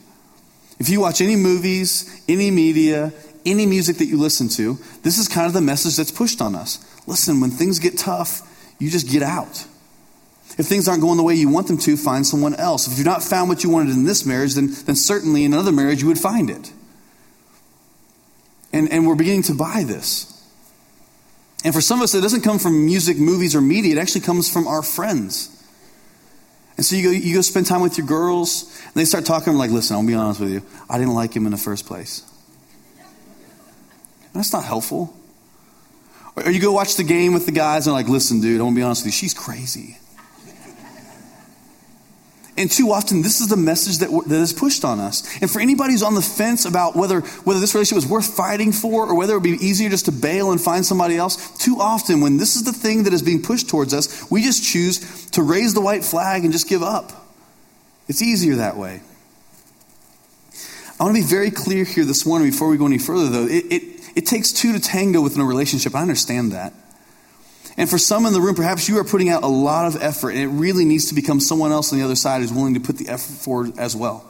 If 0.80 0.90
you 0.90 1.02
watch 1.02 1.22
any 1.22 1.36
movies, 1.36 2.24
any 2.30 2.50
media, 2.50 3.12
any 3.46 3.66
music 3.66 3.98
that 3.98 4.06
you 4.06 4.18
listen 4.18 4.48
to, 4.50 4.78
this 5.02 5.18
is 5.18 5.28
kind 5.28 5.48
of 5.48 5.54
the 5.54 5.62
message 5.62 5.98
that's 5.98 6.12
pushed 6.12 6.40
on 6.40 6.56
us. 6.56 6.80
Listen, 7.08 7.42
when 7.42 7.50
things 7.50 7.80
get 7.80 7.98
tough, 7.98 8.48
you 8.80 8.90
just 8.90 9.10
get 9.10 9.24
out. 9.24 9.66
If 10.58 10.65
things 10.65 10.88
aren't 10.88 11.01
going 11.01 11.17
the 11.17 11.24
way 11.24 11.36
you 11.36 11.50
want 11.50 11.67
them 11.67 11.77
to, 11.79 11.96
find 11.96 12.25
someone 12.25 12.55
else. 12.55 12.88
If 12.88 12.98
you've 12.98 13.08
not 13.08 13.24
found 13.24 13.50
what 13.50 13.63
you 13.63 13.70
wanted 13.70 13.93
in 13.93 14.03
this 14.03 14.25
marriage, 14.25 14.55
then, 14.55 14.67
then 14.86 14.96
certainly 14.96 15.46
in 15.46 15.53
another 15.53 15.72
marriage 15.72 16.01
you 16.01 16.08
would 16.08 16.20
find 16.20 16.50
it. 16.50 16.72
And, 18.74 18.91
and 18.91 19.08
we're 19.08 19.15
beginning 19.15 19.43
to 19.43 19.53
buy 19.53 19.84
this. 19.86 20.27
And 21.63 21.74
for 21.74 21.81
some 21.81 22.00
of 22.00 22.05
us, 22.05 22.15
it 22.15 22.22
doesn't 22.22 22.41
come 22.41 22.60
from 22.60 22.86
music, 22.86 23.17
movies, 23.17 23.55
or 23.55 23.62
media. 23.62 23.96
It 23.96 24.00
actually 24.00 24.22
comes 24.22 24.51
from 24.51 24.67
our 24.67 24.81
friends. 24.81 25.58
And 26.77 26.86
so 26.86 26.96
you 26.96 27.03
go, 27.03 27.12
you 27.12 27.36
go 27.36 27.41
spend 27.41 27.67
time 27.67 27.81
with 27.81 27.98
your 27.98 28.08
girls, 28.08 28.63
and 28.86 28.93
they 28.96 29.05
start 29.05 29.25
talking. 29.25 29.53
I'm 29.53 29.60
like, 29.60 29.70
listen, 29.70 29.96
I'll 29.96 30.05
be 30.05 30.15
honest 30.15 30.39
with 30.39 30.51
you. 30.51 30.63
I 30.89 30.98
didn't 30.98 31.13
like 31.13 31.36
him 31.36 31.46
in 31.46 31.51
the 31.51 31.58
first 31.58 31.86
place. 31.86 32.24
That's 34.34 34.51
not 34.51 34.63
helpful. 34.63 35.15
Or 36.36 36.50
you 36.50 36.60
go 36.60 36.72
watch 36.72 36.96
the 36.96 37.03
game 37.03 37.34
with 37.34 37.46
the 37.46 37.51
guys, 37.51 37.86
and 37.86 37.93
like, 37.93 38.08
listen, 38.08 38.41
dude, 38.41 38.60
I 38.60 38.63
want 38.63 38.75
to 38.75 38.79
be 38.79 38.84
honest 38.84 39.01
with 39.01 39.08
you. 39.08 39.12
She's 39.12 39.34
crazy. 39.34 39.98
And 42.62 42.70
too 42.70 42.91
often, 42.91 43.24
this 43.24 43.41
is 43.41 43.48
the 43.48 43.58
message 43.58 43.98
that, 43.98 44.12
that 44.27 44.39
is 44.39 44.53
pushed 44.53 44.86
on 44.86 45.00
us. 45.00 45.24
And 45.41 45.50
for 45.50 45.60
anybody 45.60 45.94
who's 45.94 46.03
on 46.03 46.13
the 46.13 46.22
fence 46.22 46.65
about 46.65 46.96
whether, 46.96 47.22
whether 47.22 47.60
this 47.60 47.74
relationship 47.74 48.06
is 48.06 48.08
worth 48.08 48.38
fighting 48.38 48.72
for 48.72 49.08
or 49.08 49.15
whether 49.15 49.34
it 49.34 49.38
would 49.38 49.44
be 49.44 49.65
easier 49.65 49.89
just 49.89 50.06
to 50.06 50.12
bail 50.12 50.51
and 50.51 50.62
find 50.62 50.86
somebody 50.86 51.18
else, 51.18 51.58
too 51.58 51.77
often, 51.80 52.22
when 52.22 52.38
this 52.38 52.56
is 52.56 52.63
the 52.63 52.72
thing 52.72 53.06
that 53.06 53.13
is 53.13 53.24
being 53.24 53.41
pushed 53.41 53.68
towards 53.68 53.96
us, 53.96 54.30
we 54.30 54.44
just 54.44 54.63
choose 54.63 55.25
to 55.32 55.41
raise 55.41 55.74
the 55.74 55.82
white 55.82 56.03
flag 56.06 56.44
and 56.44 56.53
just 56.53 56.70
give 56.70 56.84
up. 56.84 57.12
It's 58.08 58.22
easier 58.22 58.58
that 58.58 58.77
way. 58.77 59.01
I 61.00 61.03
want 61.03 61.15
to 61.15 61.22
be 61.24 61.27
very 61.27 61.50
clear 61.50 61.84
here 61.84 62.06
this 62.06 62.27
morning 62.27 62.51
before 62.51 62.70
we 62.70 62.77
go 62.77 62.86
any 62.86 63.00
further, 63.00 63.27
though. 63.27 63.48
It, 63.48 63.65
it, 63.72 63.84
it 64.18 64.25
takes 64.27 64.51
two 64.51 64.74
to 64.74 64.80
tango 64.80 65.20
within 65.22 65.41
a 65.41 65.46
relationship. 65.46 65.96
I 65.96 66.03
understand 66.03 66.51
that. 66.51 66.74
And 67.77 67.89
for 67.89 67.98
some 67.98 68.25
in 68.25 68.34
the 68.34 68.41
room, 68.41 68.56
perhaps 68.56 68.89
you 68.89 68.98
are 69.00 69.03
putting 69.03 69.30
out 69.30 69.44
a 69.44 69.48
lot 69.48 69.86
of 69.86 70.01
effort, 70.01 70.32
and 70.32 70.39
it 70.39 70.48
really 70.48 70.86
needs 70.86 71.10
to 71.10 71.15
become 71.15 71.39
someone 71.39 71.72
else 71.72 71.91
on 71.91 72.00
the 72.00 72.06
other 72.06 72.15
side 72.15 72.41
who's 72.41 72.51
willing 72.51 72.74
to 72.74 72.80
put 72.80 72.98
the 72.98 73.08
effort 73.08 73.34
forward 73.34 73.77
as 73.77 73.96
well. 73.96 74.25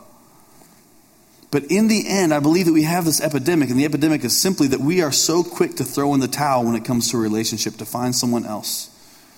But 1.50 1.65
in 1.65 1.89
the 1.89 2.07
end, 2.07 2.33
I 2.33 2.39
believe 2.39 2.67
that 2.67 2.73
we 2.73 2.83
have 2.83 3.03
this 3.03 3.19
epidemic, 3.19 3.69
and 3.69 3.77
the 3.77 3.83
epidemic 3.83 4.23
is 4.23 4.38
simply 4.38 4.67
that 4.67 4.79
we 4.79 5.01
are 5.01 5.11
so 5.11 5.43
quick 5.43 5.75
to 5.77 5.83
throw 5.83 6.13
in 6.13 6.21
the 6.21 6.27
towel 6.29 6.65
when 6.65 6.75
it 6.75 6.85
comes 6.85 7.11
to 7.11 7.17
a 7.17 7.19
relationship, 7.19 7.75
to 7.77 7.85
find 7.85 8.15
someone 8.15 8.45
else, 8.45 8.89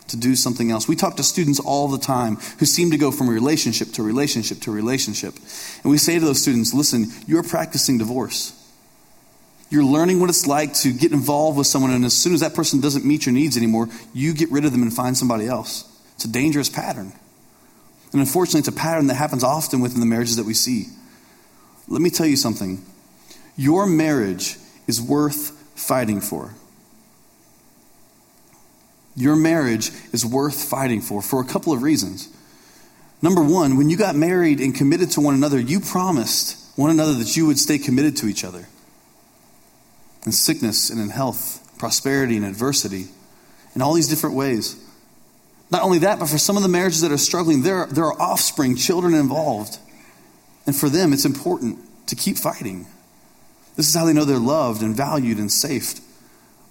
to 0.09 0.17
do 0.17 0.35
something 0.35 0.69
else. 0.69 0.88
We 0.88 0.95
talk 0.95 1.17
to 1.17 1.23
students 1.23 1.59
all 1.59 1.88
the 1.88 1.97
time 1.97 2.35
who 2.59 2.67
seem 2.67 2.91
to 2.91 2.97
go 2.97 3.09
from 3.09 3.29
relationship 3.29 3.93
to 3.93 4.03
relationship 4.03 4.59
to 4.62 4.71
relationship. 4.71 5.33
And 5.83 5.91
we 5.91 5.97
say 5.97 6.19
to 6.19 6.25
those 6.25 6.41
students, 6.41 6.73
listen, 6.73 7.07
you're 7.25 7.41
practicing 7.41 7.97
divorce. 7.97 8.59
You're 9.74 9.84
learning 9.84 10.20
what 10.20 10.30
it's 10.30 10.46
like 10.46 10.75
to 10.75 10.94
get 10.94 11.13
involved 11.13 11.58
with 11.58 11.65
someone, 11.65 11.89
and 11.89 12.06
as 12.06 12.13
soon 12.13 12.36
as 12.36 12.42
that 12.42 12.53
person 12.53 12.80
doesn't 12.80 13.06
meet 13.06 13.25
your 13.25 13.34
needs 13.34 13.58
anymore, 13.58 13.89
you 14.13 14.36
get 14.36 14.51
rid 14.51 14.65
of 14.65 14.72
them 14.72 14.84
and 14.84 14.94
find 14.94 15.18
somebody 15.18 15.48
else. 15.48 15.92
It's 16.13 16.25
a 16.25 16.32
dangerous 16.32 16.70
pattern. 16.70 17.12
And 18.12 18.22
unfortunately, 18.22 18.60
it's 18.60 18.68
a 18.68 18.72
pattern 18.72 19.08
that 19.08 19.15
happens 19.15 19.44
often 19.44 19.80
within 19.80 20.00
the 20.00 20.06
marriages 20.06 20.36
that 20.36 20.46
we 20.46 20.53
see. 20.53 20.89
Let 21.88 22.03
me 22.03 22.12
tell 22.12 22.27
you 22.27 22.36
something 22.36 22.86
your 23.58 23.88
marriage 23.88 24.58
is 24.86 25.01
worth 25.01 25.50
fighting 25.74 26.22
for. 26.22 26.53
Your 29.15 29.36
marriage 29.36 29.89
is 30.12 30.24
worth 30.24 30.70
fighting 30.70 31.01
for 31.01 31.24
for 31.24 31.42
a 31.42 31.46
couple 31.46 31.74
of 31.74 31.82
reasons. 31.82 32.30
Number 33.24 33.42
one, 33.42 33.77
when 33.77 33.89
you 33.89 33.98
got 33.98 34.15
married 34.15 34.60
and 34.60 34.75
committed 34.75 35.10
to 35.13 35.22
one 35.22 35.34
another, 35.34 35.60
you 35.60 35.80
promised 35.80 36.60
one 36.77 36.92
another 36.92 37.13
that 37.13 37.36
you 37.36 37.48
would 37.48 37.58
stay 37.58 37.80
committed 37.80 38.18
to 38.18 38.27
each 38.27 38.44
other 38.44 38.68
in 40.25 40.32
sickness 40.32 40.89
and 40.89 41.00
in 41.00 41.10
health, 41.10 41.75
prosperity 41.77 42.38
and 42.38 42.46
adversity, 42.46 43.08
in 43.75 43.82
all 43.82 43.94
these 43.94 44.08
different 44.08 44.36
ways. 44.36 44.80
Not 45.72 45.82
only 45.82 46.00
that, 46.00 46.20
but 46.20 46.30
for 46.30 46.38
some 46.38 46.56
of 46.56 46.63
the 46.63 46.70
marriages 46.70 47.01
that 47.01 47.12
are 47.12 47.18
struggling, 47.18 47.63
there, 47.63 47.88
there 47.88 48.06
are 48.06 48.22
offspring, 48.22 48.75
children 48.75 49.13
involved. 49.13 49.80
And 50.65 50.75
for 50.75 50.88
them, 50.88 51.13
it's 51.13 51.25
important 51.25 51.80
to 52.08 52.15
keep 52.15 52.38
fighting. 52.38 52.86
This 53.75 53.89
is 53.89 53.96
how 53.96 54.06
they 54.06 54.13
know 54.13 54.24
they're 54.24 54.38
loved 54.38 54.84
and 54.84 54.96
valued 54.96 55.39
and 55.39 55.51
safe. 55.51 56.00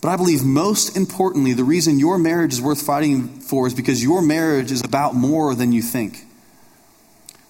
But 0.00 0.08
I 0.08 0.16
believe 0.16 0.44
most 0.44 0.96
importantly, 0.96 1.52
the 1.52 1.64
reason 1.64 1.98
your 1.98 2.18
marriage 2.18 2.52
is 2.52 2.62
worth 2.62 2.82
fighting 2.82 3.28
for 3.40 3.66
is 3.66 3.74
because 3.74 4.02
your 4.02 4.22
marriage 4.22 4.70
is 4.70 4.82
about 4.82 5.14
more 5.14 5.54
than 5.54 5.72
you 5.72 5.82
think. 5.82 6.24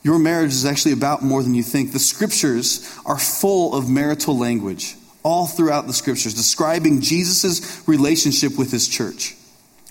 Your 0.03 0.19
marriage 0.19 0.51
is 0.51 0.65
actually 0.65 0.93
about 0.93 1.23
more 1.23 1.43
than 1.43 1.55
you 1.55 1.63
think. 1.63 1.93
The 1.93 1.99
scriptures 1.99 2.99
are 3.07 3.19
full 3.19 3.75
of 3.75 3.89
marital 3.89 4.37
language 4.37 4.97
all 5.23 5.47
throughout 5.47 5.87
the 5.87 5.93
scriptures, 5.93 6.35
describing 6.35 7.00
Jesus' 7.00 7.83
relationship 7.87 8.59
with 8.59 8.71
his 8.71 8.88
church, 8.88 9.35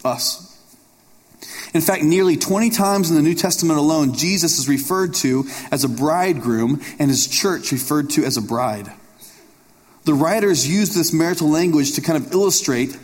us. 0.03 0.47
In 1.73 1.81
fact, 1.81 2.03
nearly 2.03 2.35
20 2.35 2.69
times 2.69 3.09
in 3.09 3.15
the 3.15 3.21
New 3.21 3.33
Testament 3.33 3.79
alone, 3.79 4.13
Jesus 4.13 4.59
is 4.59 4.67
referred 4.67 5.13
to 5.15 5.45
as 5.71 5.83
a 5.83 5.89
bridegroom 5.89 6.81
and 6.99 7.09
his 7.09 7.27
church 7.27 7.71
referred 7.71 8.09
to 8.11 8.25
as 8.25 8.35
a 8.35 8.41
bride. 8.41 8.91
The 10.03 10.13
writers 10.13 10.67
use 10.67 10.93
this 10.93 11.13
marital 11.13 11.49
language 11.49 11.93
to 11.93 12.01
kind 12.01 12.23
of 12.23 12.31
illustrate 12.33 12.97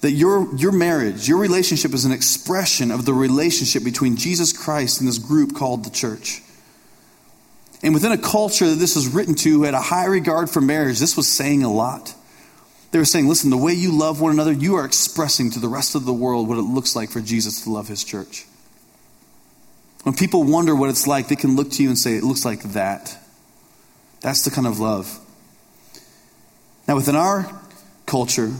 that 0.00 0.12
your, 0.12 0.54
your 0.56 0.70
marriage, 0.70 1.26
your 1.26 1.38
relationship 1.38 1.92
is 1.92 2.04
an 2.04 2.12
expression 2.12 2.90
of 2.90 3.04
the 3.04 3.12
relationship 3.12 3.82
between 3.82 4.16
Jesus 4.16 4.52
Christ 4.52 5.00
and 5.00 5.08
this 5.08 5.18
group 5.18 5.56
called 5.56 5.84
the 5.84 5.90
church. 5.90 6.42
And 7.82 7.94
within 7.94 8.12
a 8.12 8.18
culture 8.18 8.68
that 8.68 8.76
this 8.76 8.96
was 8.96 9.06
written 9.06 9.34
to 9.36 9.50
who 9.50 9.62
had 9.62 9.74
a 9.74 9.80
high 9.80 10.06
regard 10.06 10.50
for 10.50 10.60
marriage, 10.60 10.98
this 10.98 11.16
was 11.16 11.28
saying 11.28 11.62
a 11.62 11.72
lot. 11.72 12.14
They 12.90 12.98
were 12.98 13.04
saying, 13.04 13.28
listen, 13.28 13.50
the 13.50 13.56
way 13.56 13.72
you 13.72 13.92
love 13.92 14.20
one 14.20 14.32
another, 14.32 14.52
you 14.52 14.76
are 14.76 14.84
expressing 14.84 15.50
to 15.52 15.60
the 15.60 15.68
rest 15.68 15.94
of 15.94 16.04
the 16.04 16.12
world 16.12 16.48
what 16.48 16.58
it 16.58 16.62
looks 16.62 16.96
like 16.96 17.10
for 17.10 17.20
Jesus 17.20 17.62
to 17.64 17.70
love 17.70 17.86
his 17.86 18.02
church. 18.02 18.46
When 20.02 20.14
people 20.14 20.42
wonder 20.44 20.74
what 20.74 20.90
it's 20.90 21.06
like, 21.06 21.28
they 21.28 21.36
can 21.36 21.54
look 21.54 21.70
to 21.72 21.82
you 21.82 21.88
and 21.88 21.98
say, 21.98 22.16
it 22.16 22.24
looks 22.24 22.44
like 22.44 22.62
that. 22.72 23.16
That's 24.20 24.44
the 24.44 24.50
kind 24.50 24.66
of 24.66 24.80
love. 24.80 25.18
Now, 26.88 26.96
within 26.96 27.14
our 27.14 27.60
culture, 28.06 28.50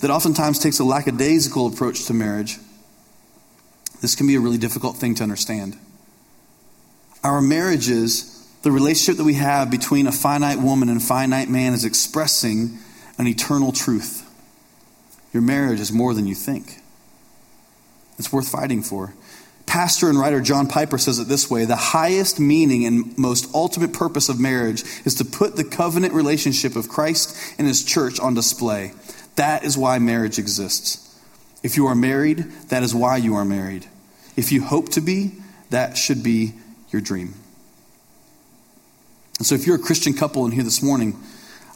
that 0.00 0.10
oftentimes 0.10 0.58
takes 0.58 0.78
a 0.78 0.84
lackadaisical 0.84 1.66
approach 1.66 2.04
to 2.06 2.14
marriage, 2.14 2.58
this 4.00 4.14
can 4.14 4.26
be 4.26 4.36
a 4.36 4.40
really 4.40 4.58
difficult 4.58 4.96
thing 4.96 5.14
to 5.16 5.22
understand. 5.22 5.76
Our 7.24 7.40
marriages 7.40 8.33
the 8.64 8.72
relationship 8.72 9.18
that 9.18 9.24
we 9.24 9.34
have 9.34 9.70
between 9.70 10.06
a 10.06 10.12
finite 10.12 10.58
woman 10.58 10.88
and 10.88 10.96
a 10.96 11.04
finite 11.04 11.50
man 11.50 11.74
is 11.74 11.84
expressing 11.84 12.78
an 13.18 13.26
eternal 13.26 13.72
truth. 13.72 14.26
Your 15.34 15.42
marriage 15.42 15.80
is 15.80 15.92
more 15.92 16.14
than 16.14 16.26
you 16.26 16.34
think. 16.34 16.80
It's 18.18 18.32
worth 18.32 18.48
fighting 18.48 18.82
for. 18.82 19.12
Pastor 19.66 20.08
and 20.08 20.18
writer 20.18 20.40
John 20.40 20.66
Piper 20.66 20.96
says 20.96 21.18
it 21.18 21.28
this 21.28 21.50
way 21.50 21.66
The 21.66 21.76
highest 21.76 22.40
meaning 22.40 22.86
and 22.86 23.16
most 23.18 23.54
ultimate 23.54 23.92
purpose 23.92 24.30
of 24.30 24.40
marriage 24.40 24.82
is 25.04 25.16
to 25.16 25.26
put 25.26 25.56
the 25.56 25.64
covenant 25.64 26.14
relationship 26.14 26.74
of 26.74 26.88
Christ 26.88 27.36
and 27.58 27.66
his 27.66 27.84
church 27.84 28.18
on 28.18 28.32
display. 28.32 28.92
That 29.36 29.64
is 29.64 29.76
why 29.76 29.98
marriage 29.98 30.38
exists. 30.38 31.20
If 31.62 31.76
you 31.76 31.86
are 31.86 31.94
married, 31.94 32.38
that 32.68 32.82
is 32.82 32.94
why 32.94 33.18
you 33.18 33.34
are 33.34 33.44
married. 33.44 33.86
If 34.36 34.52
you 34.52 34.62
hope 34.62 34.88
to 34.90 35.02
be, 35.02 35.32
that 35.68 35.98
should 35.98 36.22
be 36.22 36.54
your 36.90 37.02
dream. 37.02 37.34
And 39.38 39.46
so, 39.46 39.54
if 39.54 39.66
you're 39.66 39.76
a 39.76 39.80
Christian 39.80 40.14
couple 40.14 40.44
in 40.46 40.52
here 40.52 40.62
this 40.62 40.82
morning, 40.82 41.18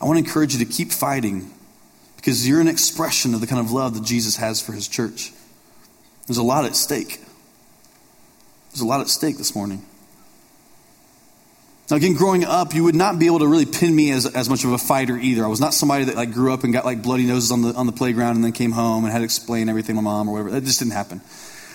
I 0.00 0.04
want 0.04 0.18
to 0.18 0.24
encourage 0.24 0.54
you 0.54 0.64
to 0.64 0.70
keep 0.70 0.92
fighting 0.92 1.50
because 2.16 2.48
you're 2.48 2.60
an 2.60 2.68
expression 2.68 3.34
of 3.34 3.40
the 3.40 3.46
kind 3.46 3.60
of 3.60 3.72
love 3.72 3.94
that 3.94 4.04
Jesus 4.04 4.36
has 4.36 4.60
for 4.60 4.72
his 4.72 4.86
church. 4.86 5.32
There's 6.26 6.38
a 6.38 6.42
lot 6.42 6.64
at 6.64 6.76
stake. 6.76 7.20
There's 8.70 8.82
a 8.82 8.86
lot 8.86 9.00
at 9.00 9.08
stake 9.08 9.38
this 9.38 9.54
morning. 9.54 9.84
Now, 11.90 11.96
again, 11.96 12.12
growing 12.12 12.44
up, 12.44 12.74
you 12.74 12.84
would 12.84 12.94
not 12.94 13.18
be 13.18 13.26
able 13.26 13.38
to 13.38 13.46
really 13.46 13.64
pin 13.64 13.96
me 13.96 14.10
as, 14.10 14.26
as 14.26 14.50
much 14.50 14.62
of 14.64 14.72
a 14.72 14.78
fighter 14.78 15.16
either. 15.16 15.42
I 15.42 15.48
was 15.48 15.60
not 15.60 15.72
somebody 15.72 16.04
that 16.04 16.16
like 16.16 16.32
grew 16.32 16.52
up 16.52 16.62
and 16.62 16.72
got 16.72 16.84
like 16.84 17.02
bloody 17.02 17.24
noses 17.24 17.50
on 17.50 17.62
the 17.62 17.72
on 17.72 17.86
the 17.86 17.92
playground 17.92 18.36
and 18.36 18.44
then 18.44 18.52
came 18.52 18.72
home 18.72 19.04
and 19.04 19.12
had 19.12 19.20
to 19.20 19.24
explain 19.24 19.70
everything 19.70 19.96
to 19.96 20.02
my 20.02 20.10
mom 20.10 20.28
or 20.28 20.32
whatever. 20.32 20.50
That 20.50 20.64
just 20.64 20.80
didn't 20.80 20.92
happen. 20.92 21.22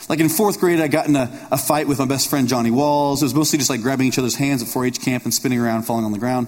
Like 0.10 0.20
in 0.20 0.30
fourth 0.30 0.60
grade, 0.60 0.80
I 0.80 0.88
got 0.88 1.08
in 1.08 1.16
a, 1.16 1.48
a 1.52 1.58
fight 1.58 1.88
with 1.88 2.00
my 2.00 2.06
best 2.06 2.30
friend 2.30 2.48
Johnny 2.48 2.72
Walls. 2.72 3.22
It 3.22 3.26
was 3.26 3.34
mostly 3.34 3.58
just 3.58 3.70
like 3.70 3.82
grabbing 3.82 4.08
each 4.08 4.20
other's 4.20 4.36
hands 4.36 4.62
at 4.62 4.68
4 4.68 4.86
H 4.86 5.02
camp 5.02 5.24
and 5.24 5.34
spinning 5.34 5.60
around, 5.60 5.84
falling 5.84 6.06
on 6.06 6.12
the 6.12 6.20
ground. 6.20 6.48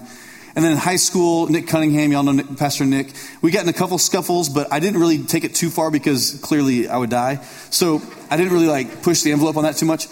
And 0.54 0.64
then 0.64 0.72
in 0.72 0.78
high 0.78 0.96
school, 0.96 1.48
Nick 1.48 1.68
Cunningham, 1.68 2.12
y'all 2.12 2.22
know 2.22 2.32
Nick, 2.32 2.56
Pastor 2.56 2.86
Nick, 2.86 3.12
we 3.42 3.50
got 3.50 3.62
in 3.62 3.68
a 3.68 3.74
couple 3.74 3.98
scuffles, 3.98 4.48
but 4.48 4.72
I 4.72 4.80
didn't 4.80 4.98
really 4.98 5.22
take 5.22 5.44
it 5.44 5.54
too 5.54 5.68
far 5.68 5.90
because 5.90 6.40
clearly 6.42 6.88
I 6.88 6.96
would 6.96 7.10
die. 7.10 7.42
So 7.70 8.00
I 8.30 8.38
didn't 8.38 8.54
really 8.54 8.66
like 8.66 9.02
push 9.02 9.20
the 9.20 9.32
envelope 9.32 9.58
on 9.58 9.64
that 9.64 9.76
too 9.76 9.84
much. 9.84 10.06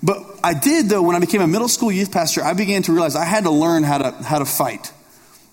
But 0.00 0.24
I 0.44 0.54
did 0.54 0.86
though, 0.86 1.02
when 1.02 1.16
I 1.16 1.18
became 1.18 1.40
a 1.40 1.48
middle 1.48 1.68
school 1.68 1.90
youth 1.90 2.12
pastor, 2.12 2.42
I 2.42 2.54
began 2.54 2.82
to 2.84 2.92
realize 2.92 3.16
I 3.16 3.24
had 3.24 3.44
to 3.44 3.50
learn 3.50 3.82
how 3.82 3.98
to, 3.98 4.12
how 4.22 4.38
to 4.38 4.44
fight. 4.44 4.92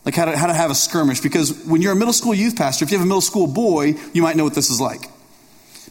Like 0.06 0.14
how 0.14 0.26
to, 0.26 0.38
how 0.38 0.48
to 0.48 0.54
have 0.54 0.70
a 0.70 0.76
skirmish. 0.76 1.20
Because 1.20 1.66
when 1.66 1.82
you're 1.82 1.94
a 1.94 1.96
middle 1.96 2.14
school 2.14 2.36
youth 2.36 2.56
pastor, 2.56 2.86
if 2.86 2.92
you 2.92 2.98
have 2.98 3.06
a 3.06 3.10
middle 3.10 3.22
school 3.22 3.48
boy, 3.48 3.96
you 4.14 4.22
might 4.22 4.38
know 4.38 4.44
what 4.44 4.54
this 4.54 4.70
is 4.70 4.80
like. 4.80 5.10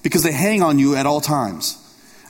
Because 0.02 0.22
they 0.22 0.32
hang 0.32 0.62
on 0.62 0.78
you 0.78 0.94
at 0.96 1.06
all 1.06 1.20
times. 1.20 1.82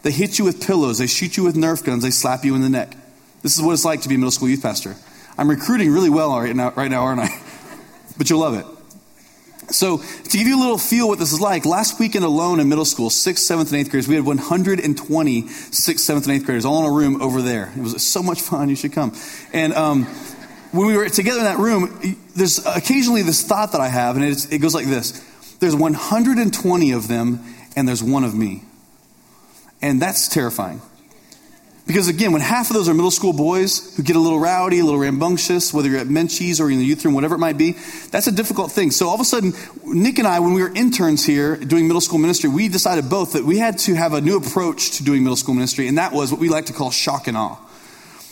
They 0.03 0.11
hit 0.11 0.39
you 0.39 0.45
with 0.45 0.65
pillows. 0.65 0.99
They 0.99 1.07
shoot 1.07 1.37
you 1.37 1.43
with 1.43 1.57
Nerf 1.57 1.85
guns. 1.85 2.03
They 2.03 2.11
slap 2.11 2.45
you 2.45 2.55
in 2.55 2.63
the 2.63 2.69
neck. 2.69 2.97
This 3.43 3.57
is 3.57 3.63
what 3.63 3.73
it's 3.73 3.85
like 3.85 4.03
to 4.03 4.09
be 4.09 4.15
a 4.15 4.19
middle 4.19 4.31
school 4.31 4.49
youth 4.49 4.63
pastor. 4.63 4.95
I'm 5.39 5.51
recruiting 5.51 5.91
really 5.91 6.11
well 6.11 6.39
right 6.39 6.55
now, 6.55 6.73
right 6.73 6.91
now 6.91 7.03
aren't 7.03 7.21
I? 7.21 7.29
but 8.19 8.31
you'll 8.31 8.41
love 8.41 8.55
it. 8.55 8.67
So, 9.69 9.99
to 9.99 10.39
give 10.39 10.47
you 10.47 10.57
a 10.57 10.61
little 10.61 10.79
feel 10.79 11.09
what 11.09 11.19
this 11.19 11.33
is 11.33 11.41
like, 11.41 11.67
last 11.67 11.99
weekend 11.99 12.25
alone 12.25 12.61
in 12.61 12.69
middle 12.69 12.85
school, 12.85 13.11
sixth, 13.11 13.45
seventh, 13.45 13.73
and 13.73 13.81
eighth 13.81 13.91
graders, 13.91 14.07
we 14.07 14.15
had 14.15 14.25
120 14.25 15.49
sixth, 15.49 16.05
seventh, 16.05 16.27
and 16.27 16.37
eighth 16.37 16.47
graders 16.47 16.65
all 16.65 16.85
in 16.85 16.87
a 16.87 16.93
room 16.93 17.21
over 17.21 17.43
there. 17.43 17.73
It 17.77 17.83
was 17.83 18.07
so 18.07 18.23
much 18.23 18.41
fun. 18.41 18.69
You 18.69 18.77
should 18.77 18.93
come. 18.93 19.13
And 19.53 19.73
um, 19.73 20.05
when 20.71 20.87
we 20.87 20.97
were 20.97 21.09
together 21.09 21.39
in 21.39 21.45
that 21.47 21.59
room, 21.59 22.17
there's 22.37 22.65
occasionally 22.65 23.23
this 23.23 23.43
thought 23.43 23.73
that 23.73 23.81
I 23.81 23.89
have, 23.89 24.17
and 24.17 24.25
it 24.25 24.59
goes 24.59 24.75
like 24.75 24.87
this 24.87 25.21
There's 25.59 25.75
120 25.75 26.93
of 26.93 27.09
them, 27.09 27.41
and 27.77 27.87
there's 27.87 28.03
one 28.03 28.25
of 28.25 28.35
me. 28.35 28.65
And 29.83 30.03
that's 30.03 30.29
terrifying. 30.29 30.81
Because 31.87 32.09
again, 32.09 32.33
when 32.33 32.41
half 32.41 32.69
of 32.69 32.75
those 32.75 32.89
are 32.89 32.95
middle 32.95 33.13
school 33.13 33.33
boys 33.33 33.95
who 33.97 34.03
get 34.03 34.17
a 34.17 34.19
little 34.19 34.41
rowdy, 34.41 34.81
a 34.81 34.85
little 34.85 34.99
rambunctious, 34.99 35.73
whether 35.73 35.89
you're 35.89 36.01
at 36.01 36.09
Menchie's 36.09 36.61
or 36.61 36.69
in 36.69 36.79
the 36.79 36.85
youth 36.85 37.05
room, 37.05 37.15
whatever 37.15 37.37
it 37.37 37.39
might 37.39 37.57
be, 37.57 37.77
that's 38.11 38.27
a 38.27 38.33
difficult 38.33 38.73
thing. 38.73 38.91
So 38.91 39.07
all 39.07 39.15
of 39.15 39.21
a 39.21 39.25
sudden, 39.25 39.53
Nick 39.85 40.19
and 40.19 40.27
I, 40.27 40.41
when 40.41 40.53
we 40.53 40.63
were 40.63 40.75
interns 40.75 41.25
here 41.25 41.55
doing 41.55 41.87
middle 41.87 42.01
school 42.01 42.19
ministry, 42.19 42.51
we 42.51 42.67
decided 42.67 43.09
both 43.09 43.35
that 43.35 43.45
we 43.45 43.59
had 43.59 43.79
to 43.81 43.95
have 43.95 44.15
a 44.15 44.21
new 44.21 44.37
approach 44.37 44.97
to 44.97 45.05
doing 45.05 45.23
middle 45.23 45.37
school 45.37 45.55
ministry, 45.55 45.87
and 45.87 45.99
that 45.99 46.13
was 46.13 46.33
what 46.33 46.41
we 46.41 46.49
like 46.49 46.67
to 46.67 46.73
call 46.73 46.91
shock 46.91 47.29
and 47.29 47.37
awe. 47.37 47.57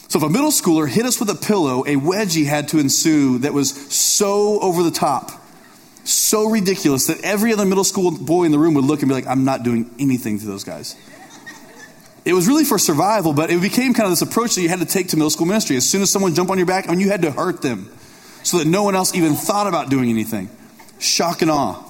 So 0.08 0.18
if 0.18 0.24
a 0.24 0.28
middle 0.28 0.50
schooler 0.50 0.88
hit 0.88 1.06
us 1.06 1.20
with 1.20 1.30
a 1.30 1.34
pillow, 1.34 1.82
a 1.82 1.94
wedgie 1.94 2.46
had 2.46 2.68
to 2.68 2.78
ensue 2.78 3.38
that 3.38 3.52
was 3.52 3.70
so 3.94 4.58
over 4.60 4.82
the 4.82 4.90
top, 4.90 5.30
so 6.04 6.48
ridiculous 6.48 7.06
that 7.06 7.22
every 7.22 7.52
other 7.52 7.64
middle 7.64 7.84
school 7.84 8.10
boy 8.10 8.44
in 8.44 8.52
the 8.52 8.58
room 8.58 8.74
would 8.74 8.84
look 8.84 9.00
and 9.00 9.08
be 9.08 9.14
like, 9.14 9.26
I'm 9.26 9.44
not 9.44 9.62
doing 9.62 9.90
anything 9.98 10.38
to 10.38 10.46
those 10.46 10.64
guys. 10.64 10.96
It 12.24 12.32
was 12.32 12.48
really 12.48 12.64
for 12.64 12.78
survival, 12.78 13.34
but 13.34 13.50
it 13.50 13.60
became 13.60 13.92
kind 13.92 14.06
of 14.06 14.12
this 14.12 14.22
approach 14.22 14.54
that 14.54 14.62
you 14.62 14.68
had 14.68 14.80
to 14.80 14.86
take 14.86 15.08
to 15.08 15.16
middle 15.16 15.30
school 15.30 15.46
ministry. 15.46 15.76
As 15.76 15.88
soon 15.88 16.00
as 16.02 16.10
someone 16.10 16.34
jumped 16.34 16.50
on 16.50 16.58
your 16.58 16.66
back, 16.66 16.88
I 16.88 16.92
mean, 16.92 17.00
you 17.00 17.10
had 17.10 17.22
to 17.22 17.30
hurt 17.30 17.60
them 17.60 17.90
so 18.42 18.58
that 18.58 18.66
no 18.66 18.82
one 18.82 18.94
else 18.94 19.14
even 19.14 19.34
thought 19.34 19.66
about 19.66 19.90
doing 19.90 20.08
anything. 20.08 20.48
Shock 20.98 21.42
and 21.42 21.50
awe. 21.50 21.82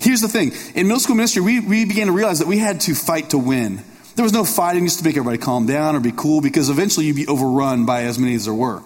Here's 0.00 0.20
the 0.20 0.28
thing 0.28 0.52
in 0.74 0.86
middle 0.86 1.00
school 1.00 1.16
ministry, 1.16 1.42
we, 1.42 1.60
we 1.60 1.84
began 1.84 2.06
to 2.06 2.12
realize 2.12 2.38
that 2.38 2.48
we 2.48 2.58
had 2.58 2.80
to 2.82 2.94
fight 2.94 3.30
to 3.30 3.38
win. 3.38 3.82
There 4.14 4.24
was 4.24 4.32
no 4.32 4.44
fighting 4.44 4.84
just 4.84 4.98
to 4.98 5.04
make 5.04 5.16
everybody 5.16 5.38
calm 5.38 5.66
down 5.66 5.94
or 5.94 6.00
be 6.00 6.12
cool 6.12 6.40
because 6.40 6.70
eventually 6.70 7.06
you'd 7.06 7.16
be 7.16 7.26
overrun 7.28 7.86
by 7.86 8.02
as 8.02 8.18
many 8.18 8.34
as 8.34 8.46
there 8.46 8.54
were. 8.54 8.82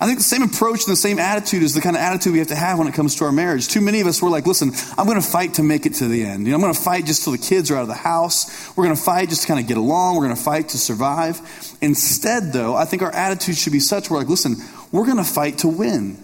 I 0.00 0.06
think 0.06 0.18
the 0.18 0.24
same 0.24 0.42
approach 0.42 0.84
and 0.84 0.92
the 0.92 0.96
same 0.96 1.18
attitude 1.18 1.62
is 1.62 1.74
the 1.74 1.80
kind 1.80 1.96
of 1.96 2.02
attitude 2.02 2.32
we 2.32 2.38
have 2.38 2.48
to 2.48 2.56
have 2.56 2.78
when 2.78 2.86
it 2.88 2.94
comes 2.94 3.16
to 3.16 3.24
our 3.24 3.32
marriage. 3.32 3.68
Too 3.68 3.80
many 3.80 4.00
of 4.00 4.06
us 4.06 4.22
were 4.22 4.28
like, 4.28 4.46
listen, 4.46 4.70
I'm 4.96 5.06
going 5.06 5.20
to 5.20 5.26
fight 5.26 5.54
to 5.54 5.62
make 5.62 5.86
it 5.86 5.94
to 5.94 6.06
the 6.06 6.24
end. 6.24 6.44
You 6.44 6.50
know, 6.50 6.56
I'm 6.56 6.60
going 6.60 6.74
to 6.74 6.80
fight 6.80 7.06
just 7.06 7.24
till 7.24 7.32
the 7.32 7.38
kids 7.38 7.70
are 7.70 7.76
out 7.76 7.82
of 7.82 7.88
the 7.88 7.94
house. 7.94 8.76
We're 8.76 8.84
going 8.84 8.94
to 8.94 9.02
fight 9.02 9.30
just 9.30 9.42
to 9.42 9.48
kind 9.48 9.58
of 9.58 9.66
get 9.66 9.76
along. 9.76 10.16
We're 10.16 10.24
going 10.24 10.36
to 10.36 10.42
fight 10.42 10.68
to 10.70 10.78
survive. 10.78 11.40
Instead, 11.80 12.52
though, 12.52 12.76
I 12.76 12.84
think 12.84 13.02
our 13.02 13.12
attitude 13.12 13.56
should 13.56 13.72
be 13.72 13.80
such 13.80 14.10
we're 14.10 14.18
like, 14.18 14.28
listen, 14.28 14.56
we're 14.92 15.06
going 15.06 15.16
to 15.16 15.24
fight 15.24 15.58
to 15.58 15.68
win. 15.68 16.22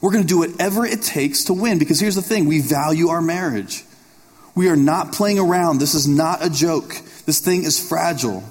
We're 0.00 0.12
going 0.12 0.24
to 0.24 0.28
do 0.28 0.38
whatever 0.38 0.86
it 0.86 1.02
takes 1.02 1.44
to 1.44 1.54
win 1.54 1.78
because 1.78 1.98
here's 1.98 2.14
the 2.14 2.22
thing 2.22 2.46
we 2.46 2.60
value 2.60 3.08
our 3.08 3.22
marriage. 3.22 3.84
We 4.54 4.68
are 4.68 4.76
not 4.76 5.12
playing 5.12 5.38
around. 5.38 5.78
This 5.78 5.94
is 5.94 6.06
not 6.06 6.44
a 6.44 6.48
joke. 6.48 6.94
This 7.26 7.40
thing 7.40 7.64
is 7.64 7.88
fragile. 7.88 8.44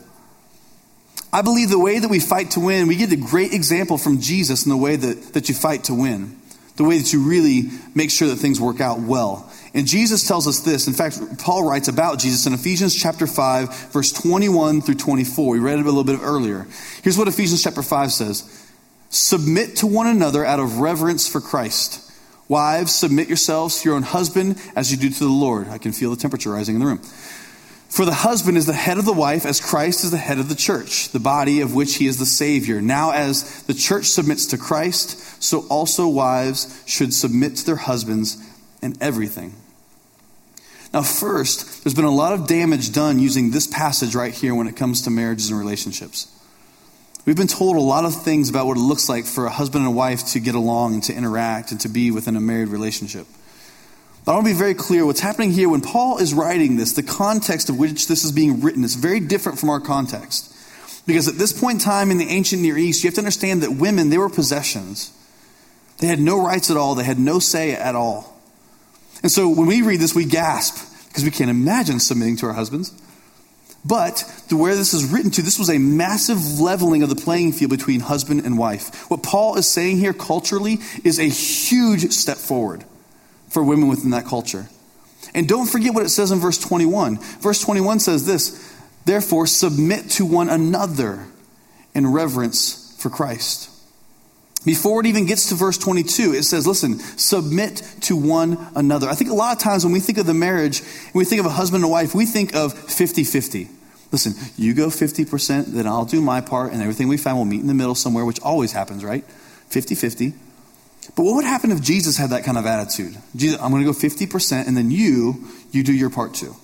I 1.34 1.42
believe 1.42 1.70
the 1.72 1.80
way 1.80 1.98
that 1.98 2.10
we 2.10 2.20
fight 2.20 2.52
to 2.52 2.60
win, 2.60 2.88
we 2.88 2.96
get 2.96 3.12
a 3.12 3.18
great 3.18 3.54
example 3.54 3.98
from 3.98 4.22
Jesus 4.22 4.66
in 4.66 4.70
the 4.70 4.78
way 4.78 4.96
that, 4.96 5.34
that 5.34 5.50
you 5.50 5.56
fight 5.56 5.86
to 5.86 5.96
win, 5.96 6.38
the 6.76 6.84
way 6.84 7.00
that 7.00 7.12
you 7.12 7.28
really 7.28 7.72
make 7.96 8.12
sure 8.12 8.28
that 8.28 8.36
things 8.36 8.62
work 8.62 8.80
out 8.80 9.00
well. 9.00 9.52
And 9.74 9.88
Jesus 9.88 10.28
tells 10.28 10.48
us 10.48 10.60
this. 10.60 10.86
In 10.86 10.94
fact, 10.94 11.20
Paul 11.40 11.68
writes 11.68 11.88
about 11.88 12.20
Jesus 12.20 12.46
in 12.46 12.54
Ephesians 12.54 12.96
chapter 12.96 13.26
5, 13.26 13.92
verse 13.92 14.12
21 14.12 14.82
through 14.82 14.94
24. 14.94 15.54
We 15.54 15.60
read 15.60 15.80
it 15.80 15.82
a 15.82 15.86
little 15.86 16.04
bit 16.04 16.20
earlier. 16.22 16.68
Here's 17.02 17.18
what 17.18 17.28
Ephesians 17.28 17.64
chapter 17.64 17.82
5 17.82 18.12
says 18.12 18.70
Submit 19.10 19.78
to 19.78 19.88
one 19.88 20.06
another 20.06 20.46
out 20.46 20.60
of 20.60 20.78
reverence 20.78 21.28
for 21.28 21.42
Christ. 21.42 22.12
Wives, 22.48 22.94
submit 22.94 23.28
yourselves 23.28 23.82
to 23.82 23.90
your 23.90 23.96
own 23.96 24.04
husband 24.04 24.62
as 24.76 24.92
you 24.92 24.98
do 24.98 25.10
to 25.10 25.24
the 25.24 25.32
Lord. 25.32 25.68
I 25.70 25.80
can 25.80 25.94
feel 25.94 26.12
the 26.12 26.18
temperature 26.18 26.52
rising 26.52 26.76
in 26.76 26.82
the 26.82 26.86
room. 26.86 27.02
For 27.94 28.06
the 28.06 28.12
husband 28.12 28.58
is 28.58 28.66
the 28.66 28.74
head 28.74 28.98
of 28.98 29.06
the 29.06 29.14
wife, 29.14 29.46
as 29.46 29.62
Christ 29.62 30.04
is 30.04 30.10
the 30.10 30.18
head 30.18 30.40
of 30.40 30.50
the 30.50 30.56
church, 30.56 31.10
the 31.10 31.20
body 31.20 31.62
of 31.62 31.76
which 31.76 31.98
he 31.98 32.08
is 32.08 32.18
the 32.18 32.26
Savior. 32.26 32.82
Now, 32.82 33.12
as 33.12 33.62
the 33.66 33.76
church 33.76 34.06
submits 34.06 34.48
to 34.48 34.58
Christ, 34.58 35.44
so 35.44 35.68
also 35.70 36.08
wives 36.08 36.82
should 36.88 37.14
submit 37.14 37.58
to 37.58 37.66
their 37.68 37.76
husbands 37.76 38.38
in 38.82 38.98
everything. 39.00 39.54
Now, 40.92 41.04
first, 41.04 41.84
there's 41.84 41.94
been 41.94 42.04
a 42.04 42.10
lot 42.10 42.34
of 42.34 42.48
damage 42.48 42.94
done 42.94 43.20
using 43.20 43.52
this 43.52 43.68
passage 43.68 44.16
right 44.16 44.34
here 44.34 44.56
when 44.56 44.66
it 44.66 44.76
comes 44.76 45.04
to 45.04 45.12
marriages 45.12 45.52
and 45.52 45.60
relationships. 45.60 46.26
We've 47.28 47.38
been 47.38 47.46
told 47.46 47.76
a 47.76 47.80
lot 47.80 48.06
of 48.06 48.24
things 48.24 48.50
about 48.50 48.66
what 48.66 48.78
it 48.78 48.82
looks 48.82 49.08
like 49.08 49.26
for 49.26 49.46
a 49.46 49.52
husband 49.52 49.86
and 49.86 49.94
a 49.94 49.96
wife 49.96 50.26
to 50.32 50.40
get 50.40 50.56
along 50.56 50.96
and 50.96 51.04
to 51.04 51.14
interact 51.14 51.70
and 51.70 51.80
to 51.82 51.90
be 51.90 52.10
within 52.10 52.36
a 52.38 52.42
married 52.42 52.70
relationship. 52.70 53.28
But 54.26 54.32
I 54.32 54.36
want 54.36 54.48
to 54.48 54.54
be 54.54 54.58
very 54.58 54.74
clear 54.74 55.06
what's 55.06 55.20
happening 55.20 55.52
here 55.52 55.68
when 55.68 55.82
Paul 55.82 56.18
is 56.20 56.34
writing 56.34 56.78
this, 56.78 56.94
the 56.94 57.04
context 57.04 57.70
of 57.70 57.78
which 57.78 58.08
this 58.08 58.24
is 58.24 58.32
being 58.32 58.62
written 58.62 58.84
is 58.84 58.96
very 58.96 59.20
different 59.20 59.60
from 59.60 59.70
our 59.70 59.82
context. 59.82 60.50
Because 61.06 61.28
at 61.28 61.36
this 61.36 61.52
point 61.52 61.76
in 61.76 61.80
time 61.80 62.10
in 62.10 62.18
the 62.18 62.30
ancient 62.30 62.62
Near 62.62 62.78
East, 62.78 63.04
you 63.04 63.10
have 63.10 63.16
to 63.16 63.22
understand 63.22 63.64
that 63.64 63.72
women, 63.72 64.10
they 64.10 64.18
were 64.18 64.30
possessions. 64.30 65.12
They 65.98 66.08
had 66.08 66.20
no 66.20 66.42
rights 66.42 66.72
at 66.72 66.78
all, 66.78 66.96
they 66.96 67.04
had 67.04 67.20
no 67.20 67.40
say 67.40 67.74
at 67.74 67.96
all. 67.96 68.42
And 69.22 69.32
so 69.32 69.50
when 69.50 69.68
we 69.68 69.82
read 69.82 70.00
this, 70.00 70.16
we 70.16 70.26
gasp 70.26 70.90
because 71.10 71.26
we 71.26 71.32
can't 71.32 71.50
imagine 71.50 72.00
submitting 72.00 72.38
to 72.38 72.46
our 72.48 72.54
husbands. 72.54 72.94
But 73.86 74.24
the 74.48 74.56
where 74.56 74.76
this 74.76 74.94
is 74.94 75.04
written 75.12 75.32
to, 75.32 75.42
this 75.42 75.60
was 75.60 75.70
a 75.70 75.78
massive 75.78 76.62
leveling 76.62 77.04
of 77.04 77.10
the 77.10 77.16
playing 77.18 77.52
field 77.52 77.72
between 77.72 78.00
husband 78.00 78.46
and 78.46 78.58
wife. 78.58 79.10
What 79.10 79.22
Paul 79.22 79.58
is 79.58 79.68
saying 79.68 79.98
here 79.98 80.14
culturally 80.14 80.80
is 81.04 81.20
a 81.20 81.28
huge 81.28 82.12
step 82.12 82.38
forward 82.38 82.86
for 83.54 83.64
women 83.64 83.88
within 83.88 84.10
that 84.10 84.26
culture. 84.26 84.68
And 85.34 85.48
don't 85.48 85.68
forget 85.68 85.94
what 85.94 86.06
it 86.06 86.10
says 86.10 86.32
in 86.32 86.40
verse 86.40 86.58
21. 86.58 87.18
Verse 87.40 87.62
21 87.62 88.00
says 88.00 88.26
this 88.26 88.74
Therefore, 89.06 89.48
submit 89.48 90.10
to 90.12 90.26
one 90.26 90.50
another 90.50 91.28
in 91.94 92.12
reverence 92.12 92.96
for 92.98 93.10
Christ. 93.10 93.70
Before 94.66 95.02
it 95.02 95.08
even 95.08 95.26
gets 95.26 95.50
to 95.50 95.56
verse 95.56 95.78
22, 95.78 96.34
it 96.34 96.44
says, 96.44 96.66
listen, 96.66 97.00
submit 97.00 97.84
to 98.02 98.16
one 98.16 98.58
another. 98.76 99.10
I 99.10 99.16
think 99.16 99.30
a 99.30 99.34
lot 99.34 99.58
of 99.58 99.62
times 99.62 99.84
when 99.84 99.92
we 99.92 100.00
think 100.00 100.18
of 100.18 100.26
the 100.26 100.34
marriage, 100.34 100.82
we 101.14 101.26
think 101.26 101.42
of 101.42 101.46
a 101.46 101.50
husband 101.50 101.84
and 101.84 101.92
wife, 101.92 102.16
we 102.16 102.26
think 102.26 102.56
of 102.56 102.74
50 102.74 103.26
50. 103.26 103.68
Listen, 104.14 104.34
you 104.58 104.74
go 104.74 104.88
50%, 104.88 105.66
then 105.66 105.88
I'll 105.88 106.06
do 106.06 106.22
my 106.22 106.40
part, 106.40 106.72
and 106.72 106.82
everything 106.82 107.08
we 107.08 107.18
find 107.18 107.36
will 107.36 107.46
meet 107.46 107.62
in 107.62 107.68
the 107.68 107.74
middle 107.74 107.96
somewhere, 107.96 108.24
which 108.24 108.40
always 108.42 108.72
happens, 108.72 109.04
right? 109.04 109.26
50 109.70 109.96
50. 109.96 110.34
But 111.16 111.24
what 111.24 111.36
would 111.36 111.46
happen 111.46 111.72
if 111.72 111.82
Jesus 111.82 112.18
had 112.18 112.30
that 112.32 112.44
kind 112.44 112.58
of 112.58 112.66
attitude? 112.66 113.18
Jesus, 113.36 113.60
I'm 113.62 113.72
going 113.72 113.84
to 113.84 113.92
go 113.92 113.98
50% 113.98 114.68
and 114.68 114.76
then 114.76 114.92
you, 114.92 115.46
you 115.72 115.84
do 115.84 115.94
your 115.94 116.10
part 116.10 116.34
too. 116.34 116.56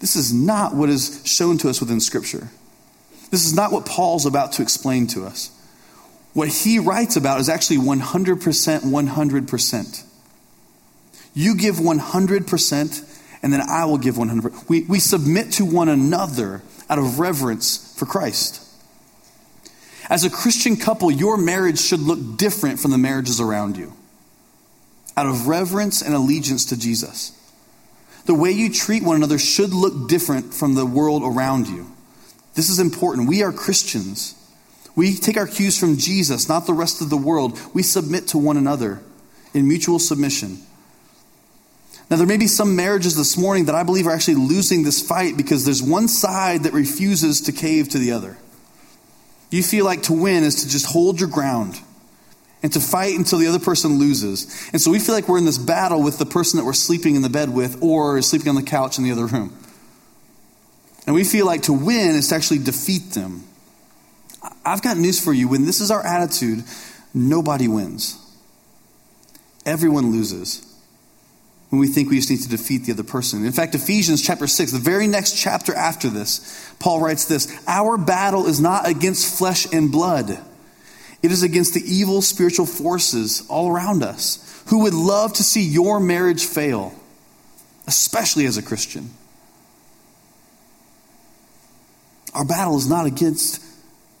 This 0.00 0.16
is 0.16 0.32
not 0.32 0.74
what 0.74 0.88
is 0.90 1.22
shown 1.24 1.58
to 1.58 1.70
us 1.70 1.80
within 1.80 2.00
Scripture. 2.00 2.50
This 3.30 3.46
is 3.46 3.54
not 3.54 3.72
what 3.72 3.86
Paul's 3.86 4.26
about 4.26 4.52
to 4.52 4.62
explain 4.62 5.06
to 5.08 5.24
us. 5.24 5.50
What 6.32 6.48
he 6.48 6.78
writes 6.78 7.16
about 7.16 7.40
is 7.40 7.48
actually 7.48 7.78
100%, 7.78 8.80
100%. 8.80 10.04
You 11.34 11.54
give 11.56 11.76
100%, 11.76 13.20
and 13.42 13.52
then 13.52 13.62
I 13.62 13.84
will 13.86 13.98
give 13.98 14.16
100%. 14.16 14.68
We, 14.68 14.82
we 14.82 14.98
submit 14.98 15.52
to 15.52 15.64
one 15.64 15.88
another 15.88 16.62
out 16.90 16.98
of 16.98 17.18
reverence 17.18 17.94
for 17.98 18.06
Christ. 18.06 18.62
As 20.08 20.24
a 20.24 20.30
Christian 20.30 20.76
couple, 20.76 21.10
your 21.10 21.36
marriage 21.36 21.80
should 21.80 22.00
look 22.00 22.36
different 22.36 22.78
from 22.78 22.90
the 22.90 22.98
marriages 22.98 23.40
around 23.40 23.76
you. 23.76 23.92
Out 25.16 25.26
of 25.26 25.48
reverence 25.48 26.02
and 26.02 26.14
allegiance 26.14 26.66
to 26.66 26.78
Jesus. 26.78 27.32
The 28.26 28.34
way 28.34 28.50
you 28.50 28.72
treat 28.72 29.02
one 29.02 29.16
another 29.16 29.38
should 29.38 29.72
look 29.72 30.08
different 30.08 30.52
from 30.52 30.74
the 30.74 30.86
world 30.86 31.22
around 31.24 31.68
you. 31.68 31.90
This 32.54 32.70
is 32.70 32.78
important. 32.78 33.28
We 33.28 33.42
are 33.42 33.52
Christians. 33.52 34.34
We 34.94 35.14
take 35.14 35.36
our 35.36 35.46
cues 35.46 35.78
from 35.78 35.96
Jesus, 35.96 36.48
not 36.48 36.66
the 36.66 36.72
rest 36.72 37.02
of 37.02 37.10
the 37.10 37.16
world. 37.16 37.58
We 37.74 37.82
submit 37.82 38.28
to 38.28 38.38
one 38.38 38.56
another 38.56 39.00
in 39.54 39.68
mutual 39.68 39.98
submission. 39.98 40.58
Now, 42.10 42.16
there 42.16 42.26
may 42.26 42.36
be 42.36 42.46
some 42.46 42.76
marriages 42.76 43.16
this 43.16 43.36
morning 43.36 43.64
that 43.64 43.74
I 43.74 43.82
believe 43.82 44.06
are 44.06 44.12
actually 44.12 44.36
losing 44.36 44.84
this 44.84 45.06
fight 45.06 45.36
because 45.36 45.64
there's 45.64 45.82
one 45.82 46.06
side 46.06 46.62
that 46.62 46.72
refuses 46.72 47.40
to 47.42 47.52
cave 47.52 47.88
to 47.90 47.98
the 47.98 48.12
other. 48.12 48.36
You 49.50 49.62
feel 49.62 49.84
like 49.84 50.02
to 50.04 50.12
win 50.12 50.44
is 50.44 50.62
to 50.62 50.68
just 50.68 50.86
hold 50.86 51.20
your 51.20 51.28
ground 51.28 51.80
and 52.62 52.72
to 52.72 52.80
fight 52.80 53.16
until 53.16 53.38
the 53.38 53.46
other 53.46 53.58
person 53.58 53.98
loses. 53.98 54.68
And 54.72 54.80
so 54.80 54.90
we 54.90 54.98
feel 54.98 55.14
like 55.14 55.28
we're 55.28 55.38
in 55.38 55.44
this 55.44 55.58
battle 55.58 56.02
with 56.02 56.18
the 56.18 56.26
person 56.26 56.58
that 56.58 56.64
we're 56.64 56.72
sleeping 56.72 57.14
in 57.14 57.22
the 57.22 57.28
bed 57.28 57.50
with 57.54 57.82
or 57.82 58.18
is 58.18 58.28
sleeping 58.28 58.48
on 58.48 58.56
the 58.56 58.62
couch 58.62 58.98
in 58.98 59.04
the 59.04 59.12
other 59.12 59.26
room. 59.26 59.56
And 61.06 61.14
we 61.14 61.22
feel 61.22 61.46
like 61.46 61.62
to 61.62 61.72
win 61.72 62.16
is 62.16 62.28
to 62.28 62.34
actually 62.34 62.58
defeat 62.58 63.12
them. 63.12 63.44
I've 64.64 64.82
got 64.82 64.96
news 64.96 65.22
for 65.22 65.32
you. 65.32 65.48
When 65.48 65.64
this 65.64 65.80
is 65.80 65.92
our 65.92 66.04
attitude, 66.04 66.64
nobody 67.14 67.68
wins, 67.68 68.18
everyone 69.64 70.10
loses 70.10 70.65
when 71.70 71.80
we 71.80 71.88
think 71.88 72.10
we 72.10 72.16
just 72.16 72.30
need 72.30 72.42
to 72.42 72.48
defeat 72.48 72.84
the 72.84 72.92
other 72.92 73.02
person. 73.02 73.44
In 73.44 73.52
fact, 73.52 73.74
Ephesians 73.74 74.22
chapter 74.22 74.46
6, 74.46 74.72
the 74.72 74.78
very 74.78 75.06
next 75.06 75.36
chapter 75.36 75.74
after 75.74 76.08
this, 76.08 76.72
Paul 76.78 77.00
writes 77.00 77.24
this 77.24 77.52
Our 77.66 77.96
battle 77.98 78.46
is 78.46 78.60
not 78.60 78.88
against 78.88 79.38
flesh 79.38 79.72
and 79.72 79.90
blood, 79.90 80.30
it 81.22 81.32
is 81.32 81.42
against 81.42 81.74
the 81.74 81.82
evil 81.82 82.22
spiritual 82.22 82.66
forces 82.66 83.44
all 83.48 83.70
around 83.70 84.02
us 84.02 84.62
who 84.68 84.82
would 84.82 84.94
love 84.94 85.32
to 85.34 85.42
see 85.42 85.62
your 85.62 86.00
marriage 86.00 86.44
fail, 86.44 86.94
especially 87.86 88.46
as 88.46 88.56
a 88.56 88.62
Christian. 88.62 89.10
Our 92.34 92.44
battle 92.44 92.76
is 92.76 92.88
not 92.88 93.06
against 93.06 93.62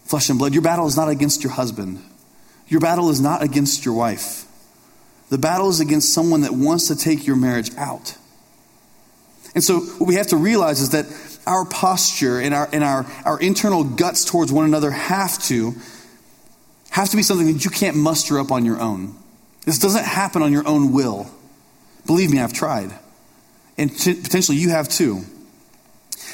flesh 0.04 0.30
and 0.30 0.38
blood. 0.38 0.54
Your 0.54 0.62
battle 0.62 0.86
is 0.86 0.96
not 0.96 1.08
against 1.08 1.44
your 1.44 1.52
husband. 1.52 2.02
Your 2.66 2.80
battle 2.80 3.10
is 3.10 3.20
not 3.20 3.42
against 3.42 3.84
your 3.84 3.94
wife. 3.94 4.45
The 5.28 5.38
battle 5.38 5.68
is 5.68 5.80
against 5.80 6.12
someone 6.12 6.42
that 6.42 6.52
wants 6.52 6.88
to 6.88 6.96
take 6.96 7.26
your 7.26 7.36
marriage 7.36 7.70
out. 7.76 8.16
And 9.54 9.64
so, 9.64 9.80
what 9.80 10.06
we 10.06 10.16
have 10.16 10.28
to 10.28 10.36
realize 10.36 10.80
is 10.80 10.90
that 10.90 11.06
our 11.46 11.64
posture 11.64 12.40
and 12.40 12.54
our, 12.54 12.68
and 12.72 12.84
our, 12.84 13.06
our 13.24 13.40
internal 13.40 13.84
guts 13.84 14.24
towards 14.24 14.52
one 14.52 14.66
another 14.66 14.90
have 14.90 15.42
to 15.44 15.74
have 16.90 17.10
to 17.10 17.16
be 17.16 17.22
something 17.22 17.46
that 17.52 17.64
you 17.64 17.70
can't 17.70 17.96
muster 17.96 18.38
up 18.38 18.50
on 18.50 18.64
your 18.64 18.80
own. 18.80 19.14
This 19.64 19.78
doesn't 19.78 20.04
happen 20.04 20.42
on 20.42 20.52
your 20.52 20.66
own 20.66 20.92
will. 20.92 21.30
Believe 22.06 22.30
me, 22.30 22.40
I've 22.40 22.52
tried. 22.52 22.90
And 23.76 23.94
t- 23.94 24.14
potentially 24.14 24.56
you 24.56 24.70
have 24.70 24.88
too. 24.88 25.24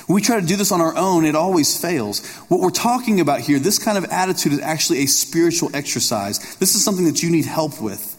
When 0.07 0.15
we 0.15 0.21
try 0.21 0.41
to 0.41 0.47
do 0.47 0.57
this 0.57 0.71
on 0.71 0.81
our 0.81 0.97
own, 0.97 1.25
it 1.25 1.35
always 1.35 1.81
fails. 1.81 2.25
What 2.49 2.61
we're 2.61 2.71
talking 2.71 3.21
about 3.21 3.41
here, 3.41 3.59
this 3.59 3.79
kind 3.79 3.99
of 3.99 4.05
attitude 4.05 4.53
is 4.53 4.61
actually 4.61 5.01
a 5.01 5.07
spiritual 5.07 5.71
exercise. 5.75 6.57
This 6.57 6.75
is 6.75 6.85
something 6.85 7.07
that 7.07 7.23
you 7.23 7.31
need 7.31 7.47
help 7.47 7.81
with. 7.81 8.12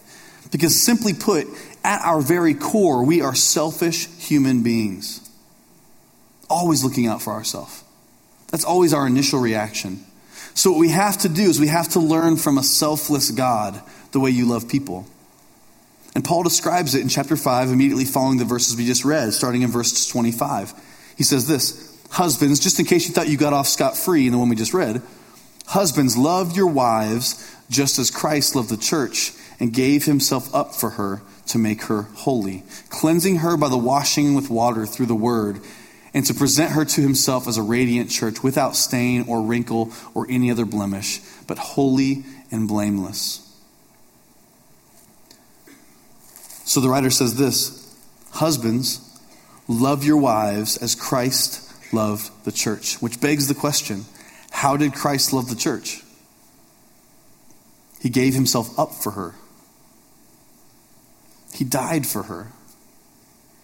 Because 0.54 0.80
simply 0.80 1.14
put, 1.14 1.48
at 1.82 2.00
our 2.02 2.20
very 2.20 2.54
core, 2.54 3.04
we 3.04 3.22
are 3.22 3.34
selfish 3.34 4.06
human 4.06 4.62
beings. 4.62 5.28
Always 6.48 6.84
looking 6.84 7.08
out 7.08 7.20
for 7.20 7.32
ourselves. 7.32 7.82
That's 8.52 8.64
always 8.64 8.94
our 8.94 9.04
initial 9.04 9.40
reaction. 9.40 10.04
So, 10.54 10.70
what 10.70 10.78
we 10.78 10.90
have 10.90 11.18
to 11.18 11.28
do 11.28 11.42
is 11.42 11.58
we 11.58 11.66
have 11.66 11.88
to 11.94 11.98
learn 11.98 12.36
from 12.36 12.56
a 12.56 12.62
selfless 12.62 13.32
God 13.32 13.82
the 14.12 14.20
way 14.20 14.30
you 14.30 14.46
love 14.46 14.68
people. 14.68 15.08
And 16.14 16.24
Paul 16.24 16.44
describes 16.44 16.94
it 16.94 17.00
in 17.00 17.08
chapter 17.08 17.36
5, 17.36 17.70
immediately 17.70 18.04
following 18.04 18.38
the 18.38 18.44
verses 18.44 18.76
we 18.76 18.86
just 18.86 19.04
read, 19.04 19.32
starting 19.32 19.62
in 19.62 19.72
verse 19.72 20.06
25. 20.06 20.72
He 21.16 21.24
says 21.24 21.48
this 21.48 22.00
Husbands, 22.12 22.60
just 22.60 22.78
in 22.78 22.86
case 22.86 23.08
you 23.08 23.12
thought 23.12 23.26
you 23.26 23.36
got 23.36 23.54
off 23.54 23.66
scot 23.66 23.96
free 23.96 24.26
in 24.26 24.30
the 24.30 24.38
one 24.38 24.48
we 24.48 24.54
just 24.54 24.72
read, 24.72 25.02
husbands, 25.66 26.16
love 26.16 26.56
your 26.56 26.68
wives 26.68 27.52
just 27.70 27.98
as 27.98 28.12
Christ 28.12 28.54
loved 28.54 28.68
the 28.68 28.76
church 28.76 29.32
and 29.60 29.72
gave 29.72 30.04
himself 30.04 30.52
up 30.54 30.74
for 30.74 30.90
her 30.90 31.22
to 31.46 31.58
make 31.58 31.84
her 31.84 32.02
holy, 32.02 32.62
cleansing 32.88 33.36
her 33.36 33.56
by 33.56 33.68
the 33.68 33.76
washing 33.76 34.34
with 34.34 34.50
water 34.50 34.86
through 34.86 35.06
the 35.06 35.14
word, 35.14 35.60
and 36.12 36.24
to 36.26 36.34
present 36.34 36.72
her 36.72 36.84
to 36.84 37.00
himself 37.00 37.48
as 37.48 37.56
a 37.56 37.62
radiant 37.62 38.10
church 38.10 38.42
without 38.42 38.76
stain 38.76 39.24
or 39.28 39.42
wrinkle 39.42 39.92
or 40.14 40.26
any 40.30 40.50
other 40.50 40.64
blemish, 40.64 41.20
but 41.46 41.58
holy 41.58 42.24
and 42.50 42.68
blameless. 42.68 43.40
So 46.64 46.80
the 46.80 46.88
writer 46.88 47.10
says 47.10 47.36
this 47.36 47.80
Husbands, 48.32 49.00
love 49.68 50.04
your 50.04 50.16
wives 50.16 50.76
as 50.76 50.94
Christ 50.94 51.92
loved 51.92 52.30
the 52.44 52.52
church, 52.52 52.96
which 53.02 53.20
begs 53.20 53.48
the 53.48 53.54
question 53.54 54.04
how 54.54 54.76
did 54.76 54.94
Christ 54.94 55.32
love 55.32 55.48
the 55.48 55.56
church? 55.56 56.02
He 58.00 58.08
gave 58.08 58.34
himself 58.34 58.78
up 58.78 58.92
for 58.92 59.10
her. 59.10 59.34
He 61.54 61.64
died 61.64 62.06
for 62.06 62.24
her. 62.24 62.48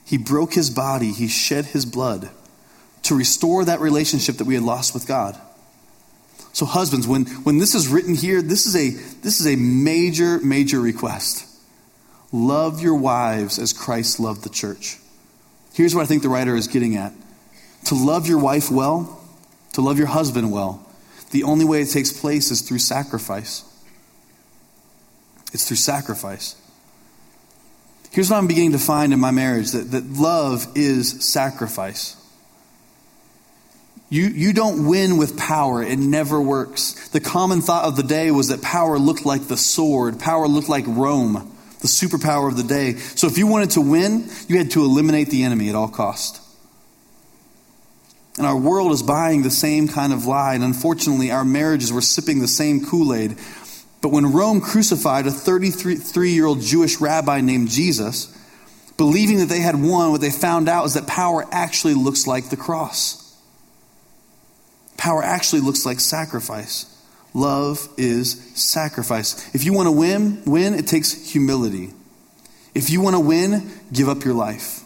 He 0.05 0.17
broke 0.17 0.55
his 0.55 0.71
body, 0.71 1.13
he 1.13 1.29
shed 1.29 1.67
his 1.67 1.85
blood 1.85 2.31
to 3.03 3.15
restore 3.15 3.65
that 3.65 3.81
relationship 3.81 4.37
that 4.37 4.45
we 4.45 4.55
had 4.55 4.63
lost 4.63 4.95
with 4.95 5.07
God. 5.07 5.39
So 6.53 6.67
husbands, 6.67 7.07
when, 7.07 7.27
when 7.27 7.59
this 7.59 7.75
is 7.75 7.89
written 7.89 8.15
here, 8.15 8.43
this 8.43 8.67
is 8.67 8.75
a 8.77 8.91
this 9.21 9.41
is 9.41 9.47
a 9.47 9.57
major, 9.57 10.39
major 10.41 10.81
request. 10.81 11.47
Love 12.33 12.83
your 12.83 12.95
wives 12.95 13.59
as 13.59 13.73
Christ 13.73 14.21
loved 14.21 14.43
the 14.43 14.51
church. 14.51 14.99
Here's 15.73 15.95
what 15.95 16.03
I 16.03 16.07
think 16.07 16.23
the 16.23 16.29
writer 16.29 16.57
is 16.57 16.69
getting 16.69 16.97
at. 16.97 17.13
To 17.87 17.95
love 17.95 18.27
your 18.27 18.39
wife 18.39 18.71
well, 18.71 19.21
to 19.73 19.81
love 19.81 19.99
your 19.99 20.09
husband 20.09 20.53
well, 20.53 20.87
the 21.31 21.45
only 21.45 21.65
way 21.65 21.83
it 21.83 21.91
takes 21.91 22.13
place 22.13 22.51
is 22.51 22.61
through 22.63 22.79
sacrifice. 22.79 23.65
It's 25.53 25.67
through 25.67 25.79
sacrifice. 25.79 26.57
Here's 28.11 28.31
what 28.31 28.39
I'm 28.39 28.49
beginning 28.49 28.73
to 28.73 28.79
find 28.79 29.13
in 29.13 29.21
my 29.21 29.31
marriage 29.31 29.71
that, 29.73 29.93
that 29.93 30.05
love 30.11 30.67
is 30.75 31.25
sacrifice. 31.25 32.17
You, 34.09 34.27
you 34.27 34.53
don't 34.53 34.89
win 34.89 35.17
with 35.17 35.39
power. 35.39 35.83
It 35.85 35.99
never 35.99 36.43
works. 36.43 37.09
The 37.11 37.21
common 37.21 37.61
thought 37.61 37.85
of 37.85 37.95
the 37.95 38.03
day 38.03 38.33
was 38.33 38.49
that 38.49 38.61
power 38.61 38.99
looked 38.99 39.25
like 39.25 39.47
the 39.47 39.57
sword, 39.57 40.19
power 40.19 40.49
looked 40.49 40.69
like 40.69 40.85
Rome, 40.89 41.57
the 41.81 41.87
superpower 41.87 42.49
of 42.49 42.57
the 42.57 42.65
day. 42.65 42.95
So 42.95 43.29
if 43.29 43.39
you 43.39 43.47
wanted 43.47 43.71
to 43.71 43.81
win, 43.81 44.29
you 44.49 44.59
had 44.59 44.73
to 44.73 44.83
eliminate 44.83 45.31
the 45.31 45.45
enemy 45.45 45.69
at 45.69 45.77
all 45.77 45.89
cost. 45.89 46.43
And 48.37 48.47
our 48.47 48.57
world 48.57 48.91
is 48.91 49.03
buying 49.03 49.43
the 49.43 49.51
same 49.51 49.87
kind 49.87 50.13
of 50.13 50.27
lie. 50.27 50.55
And 50.55 50.65
unfortunately, 50.65 51.31
our 51.31 51.45
marriages 51.45 51.93
were 51.93 52.01
sipping 52.01 52.41
the 52.41 52.49
same 52.49 52.85
Kool 52.85 53.15
Aid 53.15 53.37
but 54.01 54.11
when 54.11 54.33
Rome 54.33 54.61
crucified 54.61 55.27
a 55.27 55.31
33 55.31 56.31
year 56.31 56.47
old 56.47 56.61
Jewish 56.61 57.01
rabbi 57.01 57.41
named 57.41 57.69
Jesus, 57.69 58.37
believing 58.97 59.39
that 59.39 59.49
they 59.49 59.61
had 59.61 59.81
won, 59.81 60.11
what 60.11 60.21
they 60.21 60.31
found 60.31 60.69
out 60.69 60.87
is 60.87 60.95
that 60.95 61.07
power 61.07 61.47
actually 61.53 61.95
looks 61.95 62.27
like 62.27 62.51
the 62.51 62.57
cross. 62.57 63.37
Power 64.97 65.23
actually 65.23 65.63
looks 65.63 65.85
like 65.87 66.01
sacrifice. 66.01 66.87
Love 67.33 67.89
is 67.97 68.33
sacrifice. 68.55 69.55
If 69.55 69.65
you 69.65 69.73
want 69.73 69.87
to 69.87 69.93
win, 69.93 70.43
win, 70.45 70.75
it 70.75 70.87
takes 70.87 71.31
humility. 71.31 71.93
If 72.75 72.91
you 72.91 73.01
want 73.01 73.17
to 73.17 73.21
win, 73.21 73.71
give 73.93 74.09
up 74.09 74.25
your 74.25 74.35
life. 74.35 74.83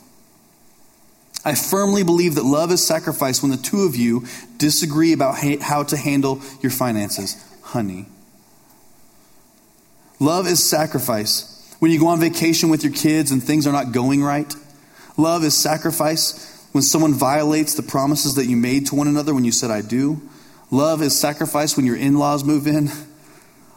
I 1.45 1.55
firmly 1.55 2.05
believe 2.05 2.37
that 2.37 2.45
love 2.45 2.71
is 2.71 2.85
sacrifice 2.85 3.43
when 3.43 3.51
the 3.51 3.57
two 3.59 3.83
of 3.83 3.97
you 3.97 4.27
disagree 4.57 5.13
about 5.13 5.37
how 5.61 5.83
to 5.85 5.97
handle 5.97 6.41
your 6.63 6.73
finances. 6.73 7.43
Honey, 7.63 8.07
Love 10.25 10.47
is 10.47 10.65
sacrifice. 10.65 11.77
When 11.81 11.91
you 11.91 12.01
go 12.01 12.07
on 12.07 12.19
vacation 12.19 12.71
with 12.71 12.83
your 12.83 12.95
kids 12.95 13.31
and 13.31 13.43
things 13.43 13.67
are 13.67 13.73
not 13.73 13.93
going 13.93 14.23
right, 14.23 14.51
love 15.19 15.45
is 15.45 15.55
sacrifice. 15.55 16.67
When 16.73 16.81
someone 16.81 17.13
violates 17.13 17.75
the 17.75 17.83
promises 17.83 18.37
that 18.37 18.47
you 18.47 18.57
made 18.57 18.87
to 18.87 18.95
one 18.95 19.07
another 19.07 19.35
when 19.35 19.45
you 19.45 19.53
said, 19.53 19.71
I 19.71 19.83
do, 19.83 20.23
love 20.71 21.03
is 21.03 21.15
sacrifice 21.15 21.77
when 21.77 21.85
your 21.85 21.97
in 21.97 22.19
laws 22.19 22.43
move 22.43 22.67
in. 22.67 22.89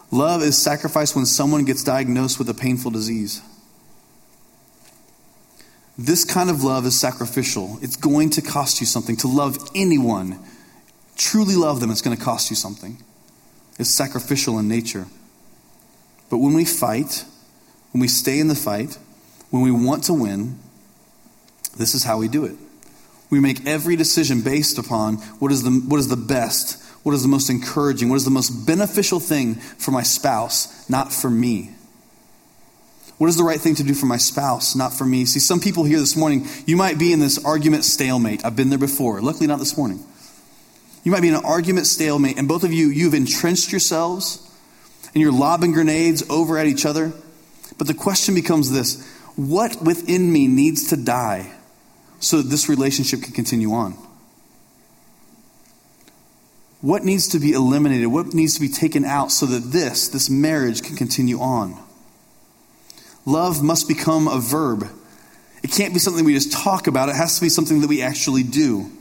Love 0.10 0.42
is 0.42 0.58
sacrifice 0.58 1.14
when 1.14 1.26
someone 1.26 1.66
gets 1.66 1.84
diagnosed 1.84 2.40
with 2.40 2.48
a 2.48 2.54
painful 2.54 2.92
disease. 2.92 3.42
This 5.98 6.24
kind 6.24 6.50
of 6.50 6.64
love 6.64 6.86
is 6.86 6.98
sacrificial. 6.98 7.78
It's 7.82 7.98
going 7.98 8.30
to 8.32 8.42
cost 8.42 8.80
you 8.80 8.86
something. 8.88 9.18
To 9.18 9.28
love 9.28 9.58
anyone, 9.76 10.40
truly 11.18 11.56
love 11.56 11.82
them, 11.82 11.92
it's 11.92 12.02
going 12.02 12.16
to 12.16 12.24
cost 12.24 12.50
you 12.50 12.56
something. 12.56 13.04
It's 13.78 13.90
sacrificial 13.90 14.58
in 14.60 14.70
nature. 14.70 15.08
But 16.30 16.40
when 16.40 16.54
we 16.54 16.66
fight, 16.66 17.26
when 17.92 18.02
we 18.02 18.08
stay 18.08 18.40
in 18.40 18.48
the 18.48 18.56
fight, 18.56 18.98
when 19.50 19.62
we 19.62 19.72
want 19.72 20.04
to 20.06 20.14
win, 20.14 20.60
this 21.78 21.94
is 21.94 22.04
how 22.04 22.18
we 22.18 22.28
do 22.28 22.46
it. 22.46 22.56
We 23.30 23.40
make 23.40 23.66
every 23.66 23.96
decision 23.96 24.42
based 24.42 24.78
upon 24.78 25.18
what 25.40 25.52
is 25.52 25.64
the, 25.64 25.72
what 25.72 26.00
is 26.00 26.08
the 26.08 26.16
best, 26.18 26.82
what 27.04 27.14
is 27.14 27.22
the 27.22 27.28
most 27.28 27.50
encouraging, 27.50 28.10
what 28.10 28.16
is 28.16 28.26
the 28.26 28.32
most 28.32 28.66
beneficial 28.66 29.20
thing 29.20 29.56
for 29.56 29.92
my 29.92 30.04
spouse, 30.04 30.90
not 30.90 31.14
for 31.14 31.30
me. 31.30 31.72
What 33.18 33.28
is 33.28 33.38
the 33.38 33.44
right 33.44 33.60
thing 33.60 33.76
to 33.76 33.84
do 33.84 33.94
for 33.94 34.06
my 34.06 34.18
spouse, 34.18 34.76
not 34.76 34.94
for 34.94 35.04
me? 35.04 35.26
See, 35.26 35.40
some 35.40 35.60
people 35.60 35.84
here 35.84 36.00
this 36.00 36.16
morning, 36.16 36.48
you 36.66 36.78
might 36.78 37.00
be 37.00 37.12
in 37.12 37.20
this 37.20 37.44
argument 37.44 37.84
stalemate. 37.84 38.46
I've 38.46 38.56
been 38.56 38.70
there 38.70 38.78
before. 38.78 39.22
Luckily, 39.22 39.48
not 39.48 39.60
this 39.60 39.76
morning. 39.76 40.04
You 41.04 41.12
might 41.12 41.22
be 41.22 41.30
in 41.30 41.34
an 41.34 41.46
argument 41.46 41.88
stalemate, 41.88 42.38
and 42.38 42.48
both 42.48 42.64
of 42.64 42.72
you, 42.72 42.90
you've 42.90 43.16
entrenched 43.16 43.72
yourselves 43.72 44.47
and 45.14 45.22
you're 45.22 45.32
lobbing 45.32 45.72
grenades 45.72 46.30
over 46.30 46.58
at 46.58 46.68
each 46.68 46.86
other. 46.86 47.14
But 47.78 47.88
the 47.88 47.94
question 47.94 48.36
becomes 48.36 48.72
this 48.72 49.04
what 49.36 49.82
within 49.84 50.32
me 50.32 50.48
needs 50.48 50.90
to 50.90 50.98
die 50.98 51.52
so 52.20 52.38
that 52.38 52.50
this 52.50 52.68
relationship 52.70 53.22
can 53.22 53.34
continue 53.34 53.72
on? 53.72 53.94
What 56.82 57.04
needs 57.04 57.30
to 57.30 57.40
be 57.40 57.54
eliminated? 57.54 58.08
What 58.08 58.34
needs 58.34 58.56
to 58.56 58.62
be 58.62 58.70
taken 58.70 59.04
out 59.04 59.32
so 59.32 59.46
that 59.48 59.60
this, 59.60 60.08
this 60.10 60.30
marriage, 60.30 60.84
can 60.84 60.96
continue 60.96 61.40
on? 61.40 61.78
Love 63.26 63.62
must 63.62 63.88
become 63.88 64.28
a 64.28 64.40
verb. 64.40 64.88
It 65.64 65.72
can't 65.72 65.94
be 65.94 66.00
something 66.00 66.24
we 66.24 66.34
just 66.34 66.52
talk 66.52 66.88
about, 66.88 67.10
it 67.10 67.16
has 67.16 67.36
to 67.36 67.42
be 67.42 67.50
something 67.50 67.82
that 67.82 67.88
we 67.88 68.02
actually 68.02 68.44
do. 68.44 68.92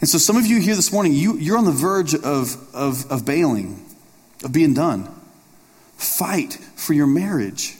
And 0.00 0.08
so, 0.08 0.18
some 0.18 0.36
of 0.36 0.46
you 0.46 0.60
here 0.60 0.76
this 0.76 0.92
morning, 0.92 1.14
you, 1.14 1.38
you're 1.38 1.56
on 1.56 1.64
the 1.64 1.72
verge 1.72 2.14
of, 2.14 2.74
of, 2.74 3.10
of 3.10 3.24
bailing 3.24 3.85
of 4.44 4.52
being 4.52 4.74
done. 4.74 5.08
Fight 5.96 6.54
for 6.76 6.92
your 6.92 7.06
marriage. 7.06 7.76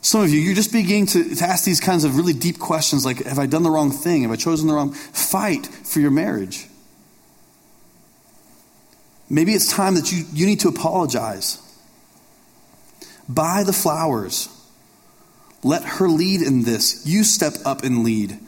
Some 0.00 0.22
of 0.22 0.30
you, 0.30 0.40
you're 0.40 0.54
just 0.54 0.72
beginning 0.72 1.06
to, 1.06 1.34
to 1.36 1.44
ask 1.44 1.64
these 1.64 1.80
kinds 1.80 2.04
of 2.04 2.16
really 2.16 2.32
deep 2.32 2.58
questions 2.58 3.04
like 3.04 3.24
Have 3.24 3.38
I 3.38 3.46
done 3.46 3.62
the 3.62 3.70
wrong 3.70 3.90
thing? 3.90 4.22
Have 4.22 4.30
I 4.30 4.36
chosen 4.36 4.68
the 4.68 4.74
wrong? 4.74 4.92
Fight 4.92 5.66
for 5.66 6.00
your 6.00 6.10
marriage. 6.10 6.66
Maybe 9.30 9.52
it's 9.52 9.70
time 9.70 9.94
that 9.96 10.10
you, 10.10 10.24
you 10.32 10.46
need 10.46 10.60
to 10.60 10.68
apologize. 10.68 11.60
Buy 13.28 13.62
the 13.64 13.72
flowers. 13.72 14.48
Let 15.62 15.84
her 15.84 16.08
lead 16.08 16.40
in 16.40 16.62
this. 16.62 17.06
You 17.06 17.24
step 17.24 17.52
up 17.64 17.82
and 17.82 18.04
lead. 18.04 18.38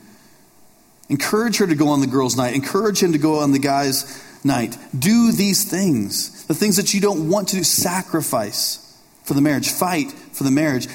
Encourage 1.09 1.57
her 1.57 1.67
to 1.67 1.75
go 1.75 1.89
on 1.89 1.99
the 1.99 2.07
girls' 2.07 2.35
night. 2.35 2.55
Encourage 2.55 3.03
him 3.03 3.11
to 3.11 3.19
go 3.19 3.39
on 3.39 3.51
the 3.51 3.59
guys' 3.59 4.23
night. 4.43 4.77
Do 4.97 5.31
these 5.31 5.69
things, 5.69 6.45
the 6.45 6.53
things 6.53 6.77
that 6.77 6.93
you 6.93 7.01
don't 7.01 7.29
want 7.29 7.49
to 7.49 7.57
do, 7.57 7.63
sacrifice 7.63 8.99
for 9.23 9.33
the 9.33 9.41
marriage, 9.41 9.69
fight 9.69 10.11
for 10.11 10.43
the 10.43 10.51
marriage. 10.51 10.87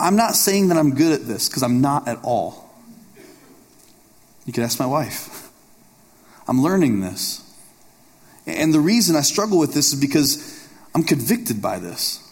I'm 0.00 0.16
not 0.16 0.34
saying 0.34 0.68
that 0.68 0.78
I'm 0.78 0.94
good 0.94 1.12
at 1.12 1.26
this 1.26 1.48
because 1.48 1.62
I'm 1.62 1.80
not 1.80 2.08
at 2.08 2.18
all. 2.22 2.68
You 4.46 4.52
can 4.52 4.62
ask 4.62 4.78
my 4.78 4.86
wife. 4.86 5.50
I'm 6.48 6.62
learning 6.62 7.00
this. 7.00 7.44
And 8.46 8.72
the 8.72 8.80
reason 8.80 9.14
I 9.14 9.20
struggle 9.20 9.58
with 9.58 9.74
this 9.74 9.92
is 9.92 10.00
because 10.00 10.66
I'm 10.94 11.02
convicted 11.02 11.60
by 11.60 11.78
this. 11.78 12.24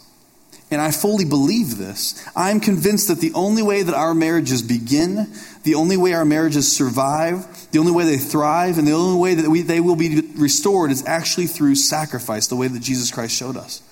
And 0.70 0.80
I 0.80 0.90
fully 0.90 1.24
believe 1.24 1.76
this. 1.76 2.26
I'm 2.34 2.58
convinced 2.58 3.08
that 3.08 3.20
the 3.20 3.32
only 3.34 3.62
way 3.62 3.82
that 3.82 3.94
our 3.94 4.14
marriages 4.14 4.62
begin, 4.62 5.32
the 5.66 5.74
only 5.74 5.96
way 5.96 6.12
our 6.12 6.24
marriages 6.24 6.74
survive, 6.74 7.44
the 7.72 7.80
only 7.80 7.92
way 7.92 8.04
they 8.04 8.16
thrive, 8.16 8.78
and 8.78 8.86
the 8.86 8.92
only 8.92 9.20
way 9.20 9.34
that 9.34 9.50
we, 9.50 9.62
they 9.62 9.80
will 9.80 9.96
be 9.96 10.22
restored 10.36 10.90
is 10.90 11.04
actually 11.06 11.48
through 11.48 11.74
sacrifice, 11.74 12.46
the 12.46 12.56
way 12.56 12.68
that 12.68 12.80
Jesus 12.80 13.10
Christ 13.10 13.34
showed 13.34 13.56
us. 13.56 13.82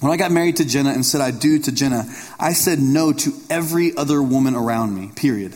When 0.00 0.12
I 0.12 0.16
got 0.16 0.30
married 0.30 0.56
to 0.56 0.64
Jenna 0.64 0.90
and 0.90 1.04
said 1.04 1.20
I 1.20 1.32
do 1.32 1.58
to 1.58 1.72
Jenna, 1.72 2.04
I 2.38 2.52
said 2.52 2.78
no 2.78 3.12
to 3.12 3.32
every 3.50 3.94
other 3.96 4.22
woman 4.22 4.54
around 4.54 4.98
me, 4.98 5.10
period. 5.14 5.52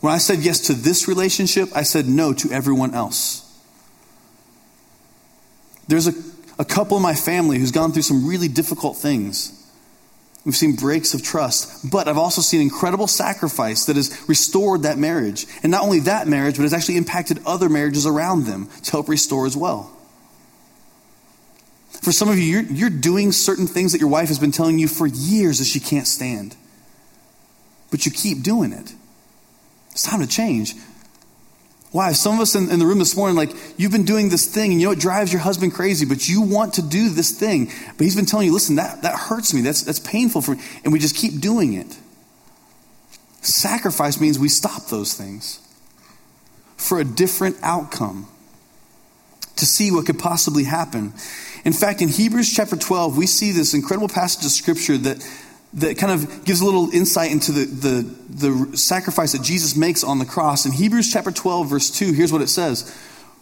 When 0.00 0.12
I 0.12 0.18
said 0.18 0.40
yes 0.40 0.60
to 0.66 0.74
this 0.74 1.08
relationship, 1.08 1.70
I 1.74 1.82
said 1.82 2.06
no 2.06 2.32
to 2.34 2.52
everyone 2.52 2.94
else. 2.94 3.44
There's 5.88 6.06
a 6.06 6.12
a 6.58 6.64
couple 6.64 6.96
in 6.96 7.02
my 7.02 7.14
family 7.14 7.58
who's 7.58 7.70
gone 7.70 7.92
through 7.92 8.02
some 8.02 8.26
really 8.26 8.48
difficult 8.48 8.96
things. 8.96 9.54
We've 10.44 10.56
seen 10.56 10.76
breaks 10.76 11.14
of 11.14 11.22
trust, 11.22 11.90
but 11.90 12.08
I've 12.08 12.16
also 12.16 12.40
seen 12.40 12.60
incredible 12.60 13.06
sacrifice 13.06 13.84
that 13.86 13.96
has 13.96 14.24
restored 14.28 14.82
that 14.82 14.96
marriage. 14.96 15.46
And 15.62 15.70
not 15.70 15.82
only 15.82 16.00
that 16.00 16.26
marriage, 16.26 16.56
but 16.56 16.62
has 16.62 16.72
actually 16.72 16.96
impacted 16.96 17.40
other 17.44 17.68
marriages 17.68 18.06
around 18.06 18.46
them 18.46 18.68
to 18.84 18.90
help 18.90 19.08
restore 19.08 19.46
as 19.46 19.56
well. 19.56 19.90
For 22.02 22.12
some 22.12 22.28
of 22.28 22.38
you, 22.38 22.44
you're, 22.44 22.62
you're 22.62 22.90
doing 22.90 23.32
certain 23.32 23.66
things 23.66 23.92
that 23.92 24.00
your 24.00 24.08
wife 24.08 24.28
has 24.28 24.38
been 24.38 24.52
telling 24.52 24.78
you 24.78 24.88
for 24.88 25.06
years 25.06 25.58
that 25.58 25.66
she 25.66 25.80
can't 25.80 26.06
stand. 26.06 26.56
But 27.90 28.06
you 28.06 28.12
keep 28.12 28.42
doing 28.42 28.72
it. 28.72 28.94
It's 29.90 30.04
time 30.04 30.20
to 30.20 30.26
change. 30.26 30.74
Why? 31.90 32.12
Some 32.12 32.34
of 32.34 32.40
us 32.40 32.54
in, 32.54 32.70
in, 32.70 32.78
the 32.78 32.86
room 32.86 32.98
this 32.98 33.16
morning, 33.16 33.34
like, 33.36 33.50
you've 33.78 33.92
been 33.92 34.04
doing 34.04 34.28
this 34.28 34.46
thing, 34.46 34.72
and 34.72 34.80
you 34.80 34.88
know 34.88 34.92
it 34.92 34.98
drives 34.98 35.32
your 35.32 35.40
husband 35.40 35.72
crazy, 35.72 36.04
but 36.04 36.28
you 36.28 36.42
want 36.42 36.74
to 36.74 36.82
do 36.82 37.08
this 37.08 37.30
thing. 37.30 37.66
But 37.96 38.04
he's 38.04 38.14
been 38.14 38.26
telling 38.26 38.46
you, 38.46 38.52
listen, 38.52 38.76
that, 38.76 39.02
that 39.02 39.18
hurts 39.18 39.54
me. 39.54 39.62
That's, 39.62 39.82
that's 39.82 40.00
painful 40.00 40.42
for 40.42 40.54
me. 40.54 40.62
And 40.84 40.92
we 40.92 40.98
just 40.98 41.16
keep 41.16 41.40
doing 41.40 41.72
it. 41.72 41.96
Sacrifice 43.40 44.20
means 44.20 44.38
we 44.38 44.48
stop 44.48 44.86
those 44.88 45.14
things 45.14 45.60
for 46.76 47.00
a 47.00 47.04
different 47.04 47.56
outcome 47.62 48.28
to 49.56 49.66
see 49.66 49.90
what 49.90 50.06
could 50.06 50.18
possibly 50.18 50.64
happen. 50.64 51.14
In 51.64 51.72
fact, 51.72 52.02
in 52.02 52.08
Hebrews 52.08 52.52
chapter 52.54 52.76
12, 52.76 53.16
we 53.16 53.26
see 53.26 53.52
this 53.52 53.74
incredible 53.74 54.08
passage 54.08 54.44
of 54.44 54.50
scripture 54.50 54.98
that 54.98 55.26
that 55.74 55.98
kind 55.98 56.12
of 56.12 56.44
gives 56.44 56.60
a 56.60 56.64
little 56.64 56.90
insight 56.90 57.30
into 57.30 57.52
the, 57.52 57.64
the, 57.64 58.50
the 58.50 58.76
sacrifice 58.76 59.32
that 59.32 59.42
Jesus 59.42 59.76
makes 59.76 60.02
on 60.02 60.18
the 60.18 60.24
cross. 60.24 60.64
In 60.64 60.72
Hebrews 60.72 61.12
chapter 61.12 61.30
12, 61.30 61.68
verse 61.68 61.90
2, 61.90 62.12
here's 62.12 62.32
what 62.32 62.42
it 62.42 62.48
says 62.48 62.90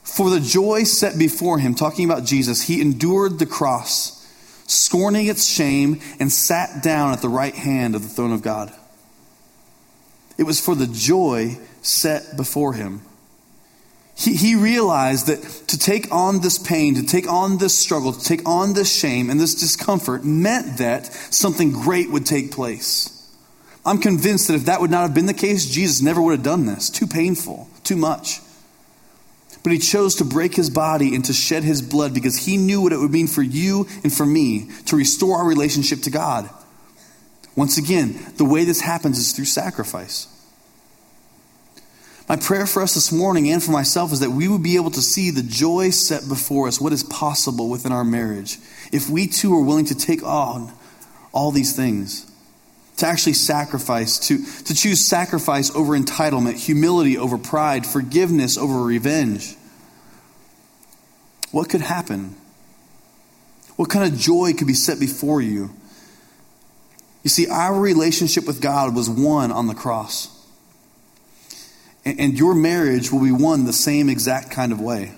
For 0.03 0.31
the 0.31 0.41
joy 0.41 0.83
set 0.83 1.19
before 1.19 1.59
him, 1.59 1.75
talking 1.75 2.05
about 2.05 2.25
Jesus, 2.25 2.63
he 2.63 2.81
endured 2.81 3.39
the 3.39 3.47
cross, 3.47 4.27
scorning 4.67 5.27
its 5.27 5.47
shame, 5.47 6.01
and 6.19 6.33
sat 6.33 6.83
down 6.83 7.13
at 7.13 7.23
the 7.23 7.29
right 7.29 7.55
hand 7.55 7.95
of 7.95 8.03
the 8.03 8.09
throne 8.09 8.33
of 8.33 8.43
God. 8.43 8.73
It 10.37 10.43
was 10.43 10.61
for 10.61 10.75
the 10.75 10.87
joy 10.87 11.59
set 11.83 12.37
before 12.37 12.75
him. 12.75 13.03
He, 14.17 14.35
he 14.35 14.55
realized 14.55 15.27
that 15.27 15.43
to 15.69 15.79
take 15.79 16.11
on 16.11 16.41
this 16.41 16.59
pain, 16.59 16.95
to 16.95 17.03
take 17.03 17.31
on 17.31 17.59
this 17.59 17.77
struggle, 17.77 18.13
to 18.13 18.25
take 18.25 18.49
on 18.49 18.73
this 18.73 18.93
shame 18.93 19.29
and 19.29 19.39
this 19.39 19.55
discomfort 19.55 20.25
meant 20.25 20.79
that 20.79 21.07
something 21.07 21.71
great 21.71 22.11
would 22.11 22.25
take 22.25 22.51
place. 22.51 23.13
I'm 23.85 23.99
convinced 23.99 24.49
that 24.49 24.55
if 24.55 24.65
that 24.65 24.81
would 24.81 24.91
not 24.91 25.03
have 25.03 25.15
been 25.15 25.27
the 25.27 25.35
case, 25.35 25.67
Jesus 25.67 26.01
never 26.01 26.21
would 26.23 26.33
have 26.33 26.43
done 26.43 26.65
this. 26.65 26.89
Too 26.89 27.07
painful, 27.07 27.69
too 27.85 27.95
much. 27.95 28.41
But 29.63 29.73
he 29.73 29.79
chose 29.79 30.15
to 30.17 30.25
break 30.25 30.55
his 30.55 30.71
body 30.71 31.15
and 31.15 31.25
to 31.27 31.33
shed 31.33 31.63
his 31.63 31.83
blood 31.83 32.15
because 32.15 32.47
he 32.47 32.57
knew 32.57 32.81
what 32.81 32.93
it 32.93 32.99
would 32.99 33.11
mean 33.11 33.27
for 33.27 33.43
you 33.43 33.87
and 34.03 34.13
for 34.13 34.25
me 34.25 34.71
to 34.87 34.97
restore 34.97 35.37
our 35.39 35.47
relationship 35.47 36.01
to 36.03 36.11
God. 36.11 36.49
Once 37.55 37.77
again, 37.77 38.19
the 38.37 38.45
way 38.45 38.65
this 38.65 38.81
happens 38.81 39.19
is 39.19 39.33
through 39.33 39.45
sacrifice. 39.45 40.29
My 42.29 42.35
prayer 42.35 42.67
for 42.67 42.83
us 42.83 42.95
this 42.95 43.13
morning 43.13 43.51
and 43.51 43.63
for 43.63 43.71
myself 43.71 44.13
is 44.13 44.21
that 44.21 44.31
we 44.31 44.49
would 44.49 44.63
be 44.63 44.75
able 44.75 44.91
to 44.91 45.01
see 45.01 45.31
the 45.31 45.45
joy 45.45 45.91
set 45.91 46.29
before 46.29 46.67
us, 46.67 46.81
what 46.81 46.93
is 46.93 47.05
possible 47.05 47.69
within 47.69 47.93
our 47.93 48.05
marriage, 48.05 48.59
if 48.91 49.09
we 49.09 49.29
too 49.29 49.55
are 49.55 49.63
willing 49.63 49.85
to 49.87 49.95
take 49.95 50.25
on 50.25 50.73
all 51.33 51.53
these 51.53 51.77
things. 51.77 52.31
To 52.99 53.07
actually 53.07 53.35
sacrifice, 53.35 54.19
to, 54.29 54.39
to 54.65 54.75
choose 54.75 55.05
sacrifice 55.05 55.73
over 55.75 55.97
entitlement, 55.97 56.55
humility 56.55 57.19
over 57.19 57.37
pride, 57.37 57.87
forgiveness 57.87 58.57
over 58.57 58.83
revenge. 58.83 59.55
What 61.51 61.69
could 61.69 61.83
happen? 61.83 62.35
What 63.77 63.91
kind 63.91 64.11
of 64.11 64.19
joy 64.19 64.55
could 64.55 64.67
be 64.67 64.75
set 64.75 64.99
before 64.99 65.43
you? 65.43 65.71
You 67.23 67.31
see, 67.31 67.49
our 67.49 67.79
relationship 67.79 68.47
with 68.47 68.63
God 68.63 68.97
was 68.97 69.11
won 69.11 69.53
on 69.53 69.67
the 69.67 69.75
cross. 69.75 70.36
And 72.07 72.39
your 72.39 72.55
marriage 72.55 73.11
will 73.11 73.23
be 73.23 73.33
won 73.33 73.65
the 73.65 73.73
same 73.73 74.09
exact 74.09 74.53
kind 74.53 74.71
of 74.71 74.81
way. 74.81 75.13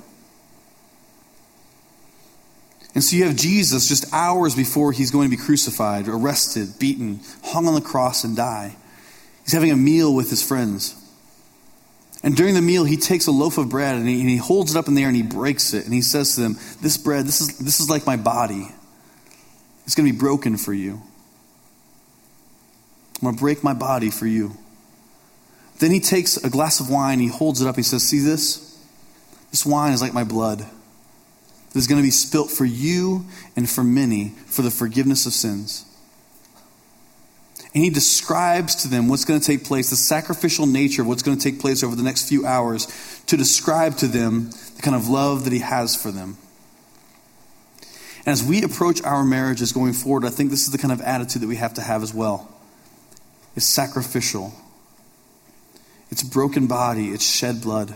And 2.94 3.04
so 3.04 3.14
you 3.14 3.26
have 3.26 3.36
Jesus 3.36 3.86
just 3.86 4.10
hours 4.12 4.56
before 4.56 4.90
he's 4.92 5.10
going 5.10 5.30
to 5.30 5.36
be 5.36 5.40
crucified, 5.40 6.08
arrested, 6.08 6.78
beaten, 6.78 7.20
hung 7.44 7.68
on 7.68 7.74
the 7.74 7.82
cross, 7.82 8.24
and 8.24 8.34
die. 8.34 8.74
He's 9.44 9.52
having 9.52 9.70
a 9.70 9.76
meal 9.76 10.14
with 10.14 10.30
his 10.30 10.42
friends. 10.42 10.94
And 12.24 12.34
during 12.34 12.54
the 12.54 12.62
meal, 12.62 12.84
he 12.84 12.96
takes 12.96 13.26
a 13.26 13.32
loaf 13.32 13.58
of 13.58 13.68
bread 13.68 13.94
and 13.94 14.08
he, 14.08 14.20
and 14.20 14.28
he 14.28 14.38
holds 14.38 14.74
it 14.74 14.78
up 14.78 14.88
in 14.88 14.94
the 14.94 15.02
air 15.02 15.08
and 15.08 15.16
he 15.16 15.22
breaks 15.22 15.74
it. 15.74 15.84
And 15.84 15.92
he 15.92 16.00
says 16.00 16.34
to 16.34 16.40
them, 16.40 16.56
This 16.80 16.96
bread, 16.96 17.26
this 17.26 17.42
is, 17.42 17.58
this 17.58 17.80
is 17.80 17.90
like 17.90 18.06
my 18.06 18.16
body. 18.16 18.66
It's 19.84 19.94
going 19.94 20.06
to 20.06 20.12
be 20.12 20.18
broken 20.18 20.56
for 20.56 20.72
you. 20.72 21.02
I'm 23.16 23.22
going 23.22 23.36
to 23.36 23.40
break 23.40 23.62
my 23.62 23.74
body 23.74 24.10
for 24.10 24.26
you. 24.26 24.56
Then 25.78 25.90
he 25.90 26.00
takes 26.00 26.36
a 26.36 26.50
glass 26.50 26.80
of 26.80 26.90
wine, 26.90 27.20
he 27.20 27.28
holds 27.28 27.60
it 27.60 27.68
up, 27.68 27.76
he 27.76 27.82
says, 27.82 28.02
See 28.02 28.18
this? 28.18 28.64
This 29.50 29.64
wine 29.64 29.92
is 29.92 30.02
like 30.02 30.12
my 30.12 30.24
blood. 30.24 30.60
It 30.60 31.76
is 31.76 31.86
going 31.86 31.98
to 31.98 32.06
be 32.06 32.10
spilt 32.10 32.50
for 32.50 32.64
you 32.64 33.26
and 33.56 33.68
for 33.68 33.84
many 33.84 34.30
for 34.46 34.62
the 34.62 34.70
forgiveness 34.70 35.26
of 35.26 35.32
sins. 35.32 35.84
And 37.74 37.84
he 37.84 37.90
describes 37.90 38.74
to 38.76 38.88
them 38.88 39.08
what's 39.08 39.24
going 39.24 39.38
to 39.38 39.46
take 39.46 39.64
place, 39.64 39.90
the 39.90 39.96
sacrificial 39.96 40.66
nature 40.66 41.02
of 41.02 41.08
what's 41.08 41.22
going 41.22 41.38
to 41.38 41.42
take 41.42 41.60
place 41.60 41.84
over 41.84 41.94
the 41.94 42.02
next 42.02 42.28
few 42.28 42.46
hours, 42.46 42.86
to 43.26 43.36
describe 43.36 43.96
to 43.98 44.06
them 44.06 44.50
the 44.76 44.82
kind 44.82 44.96
of 44.96 45.08
love 45.08 45.44
that 45.44 45.52
he 45.52 45.58
has 45.60 45.94
for 45.94 46.10
them. 46.10 46.38
And 48.20 48.32
as 48.32 48.42
we 48.42 48.62
approach 48.62 49.02
our 49.02 49.22
marriages 49.22 49.72
going 49.72 49.92
forward, 49.92 50.24
I 50.24 50.30
think 50.30 50.50
this 50.50 50.66
is 50.66 50.72
the 50.72 50.78
kind 50.78 50.92
of 50.92 51.00
attitude 51.02 51.42
that 51.42 51.46
we 51.46 51.56
have 51.56 51.74
to 51.74 51.82
have 51.82 52.02
as 52.02 52.12
well. 52.12 52.52
It's 53.54 53.66
sacrificial. 53.66 54.54
It's 56.10 56.22
broken 56.22 56.66
body, 56.66 57.08
it's 57.08 57.24
shed 57.28 57.62
blood. 57.62 57.94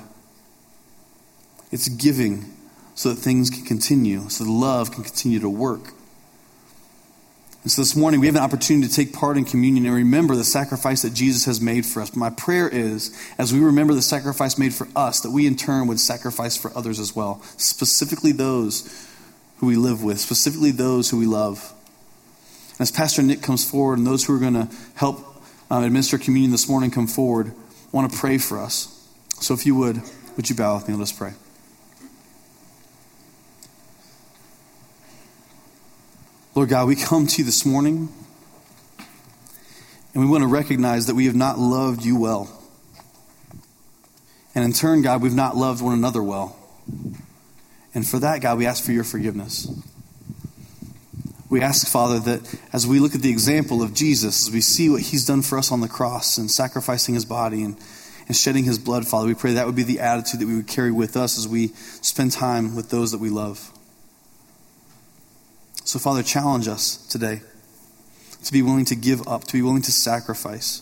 It's 1.71 1.89
giving 1.89 2.53
so 2.95 3.11
that 3.11 3.17
things 3.17 3.49
can 3.49 3.65
continue, 3.65 4.29
so 4.29 4.45
that 4.45 4.51
love 4.51 4.93
can 4.93 5.03
continue 5.03 5.41
to 5.41 5.49
work. 5.49 5.93
And 7.63 7.71
so 7.71 7.81
this 7.81 7.95
morning 7.95 8.21
we 8.21 8.27
have 8.27 8.35
an 8.35 8.43
opportunity 8.43 8.89
to 8.89 8.95
take 8.95 9.13
part 9.13 9.37
in 9.37 9.45
communion 9.45 9.87
and 9.87 9.95
remember 9.95 10.35
the 10.35 10.45
sacrifice 10.45 11.03
that 11.03 11.15
Jesus 11.15 11.45
has 11.45 11.61
made 11.61 11.87
for 11.87 12.03
us. 12.03 12.11
But 12.11 12.19
my 12.19 12.31
prayer 12.31 12.69
is, 12.69 13.17
as 13.39 13.53
we 13.53 13.61
remember 13.61 13.95
the 13.95 14.03
sacrifice 14.03 14.59
made 14.59 14.75
for 14.75 14.89
us, 14.97 15.21
that 15.21 15.31
we 15.31 15.47
in 15.47 15.57
turn 15.57 15.87
would 15.87 16.01
sacrifice 16.01 16.57
for 16.57 16.77
others 16.77 16.99
as 16.99 17.15
well, 17.15 17.41
specifically 17.57 18.33
those 18.33 19.09
who 19.59 19.67
we 19.67 19.77
live 19.77 20.03
with, 20.03 20.19
specifically 20.19 20.73
those 20.73 21.11
who 21.11 21.19
we 21.19 21.27
love. 21.27 21.73
And 22.73 22.81
as 22.81 22.91
Pastor 22.91 23.23
Nick 23.23 23.43
comes 23.43 23.69
forward 23.69 23.99
and 23.99 24.07
those 24.07 24.25
who 24.25 24.35
are 24.35 24.41
going 24.41 24.55
to 24.55 24.69
help 24.95 25.25
um, 25.71 25.85
administer 25.85 26.19
communion 26.19 26.51
this 26.51 26.69
morning 26.69 26.91
come 26.91 27.07
forward, 27.07 27.53
want 27.93 28.11
to 28.11 28.19
pray 28.19 28.39
for 28.39 28.59
us. 28.59 29.07
So 29.41 29.55
if 29.55 29.67
you 29.67 29.77
would, 29.77 30.01
would 30.37 30.49
you 30.49 30.57
bow 30.57 30.77
with 30.77 30.89
me? 30.89 30.95
Let 30.95 31.03
us 31.03 31.13
pray. 31.13 31.35
Lord 36.55 36.69
God, 36.69 36.89
we 36.89 36.97
come 36.97 37.27
to 37.27 37.39
you 37.39 37.45
this 37.45 37.65
morning 37.65 38.09
and 40.15 40.23
we 40.23 40.29
want 40.29 40.43
to 40.43 40.49
recognize 40.49 41.07
that 41.07 41.15
we 41.15 41.27
have 41.27 41.35
not 41.35 41.59
loved 41.59 42.05
you 42.05 42.19
well. 42.19 42.63
And 44.55 44.65
in 44.65 44.73
turn, 44.73 45.01
God, 45.01 45.23
we've 45.23 45.35
not 45.35 45.57
loved 45.57 45.83
one 45.83 45.95
another 45.95 46.23
well. 46.23 46.57
And 47.95 48.07
for 48.07 48.19
that, 48.19 48.43
God, 48.43 48.59
we 48.59 48.67
ask 48.67 48.85
for 48.85 48.93
your 48.93 49.05
forgiveness. 49.05 49.67
We 51.53 51.61
ask, 51.61 51.87
Father, 51.87 52.19
that 52.19 52.59
as 52.73 52.87
we 52.87 52.99
look 52.99 53.15
at 53.15 53.21
the 53.21 53.29
example 53.29 53.83
of 53.83 53.93
Jesus, 53.93 54.49
as 54.49 54.55
we 54.55 54.63
see 54.63 54.89
what 54.89 55.03
he's 55.03 55.27
done 55.27 55.43
for 55.43 55.59
us 55.59 55.71
on 55.71 55.83
the 55.83 55.87
cross 55.87 56.39
and 56.39 56.51
sacrificing 56.51 57.15
his 57.15 57.27
body 57.27 57.63
and, 57.63 57.77
and 58.27 58.35
shedding 58.35 58.65
his 58.65 58.79
blood, 58.79 59.07
Father, 59.07 59.27
we 59.27 59.35
pray 59.35 59.53
that 59.53 59.67
would 59.67 59.77
be 59.77 59.83
the 59.83 60.01
attitude 60.01 60.41
that 60.41 60.47
we 60.47 60.57
would 60.57 60.67
carry 60.67 60.91
with 60.91 61.15
us 61.15 61.37
as 61.37 61.47
we 61.47 61.69
spend 62.01 62.33
time 62.33 62.75
with 62.75 62.89
those 62.89 63.13
that 63.13 63.19
we 63.19 63.29
love. 63.29 63.71
So, 65.85 65.99
Father, 65.99 66.23
challenge 66.23 66.69
us 66.69 66.97
today 67.09 67.43
to 68.45 68.51
be 68.51 68.63
willing 68.63 68.87
to 68.87 68.97
give 68.97 69.29
up, 69.29 69.45
to 69.45 69.53
be 69.53 69.61
willing 69.61 69.83
to 69.83 69.93
sacrifice. 69.93 70.81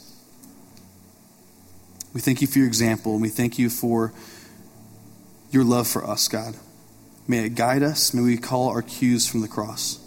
We 2.15 2.21
thank 2.21 2.43
you 2.43 2.47
for 2.47 2.61
your 2.61 2.69
example, 2.69 3.15
and 3.15 3.23
we 3.23 3.29
thank 3.29 3.59
you 3.59 3.71
for 3.71 4.13
your 5.51 5.65
love 5.65 5.89
for 5.89 6.07
us, 6.07 6.29
God. 6.29 6.55
May 7.27 7.47
it 7.47 7.57
guide 7.57 7.83
us. 7.83 8.15
May 8.15 8.23
we 8.23 8.37
call 8.37 8.69
our 8.69 8.83
cues 8.83 9.27
from 9.27 9.41
the 9.41 9.49
cross. 9.49 10.07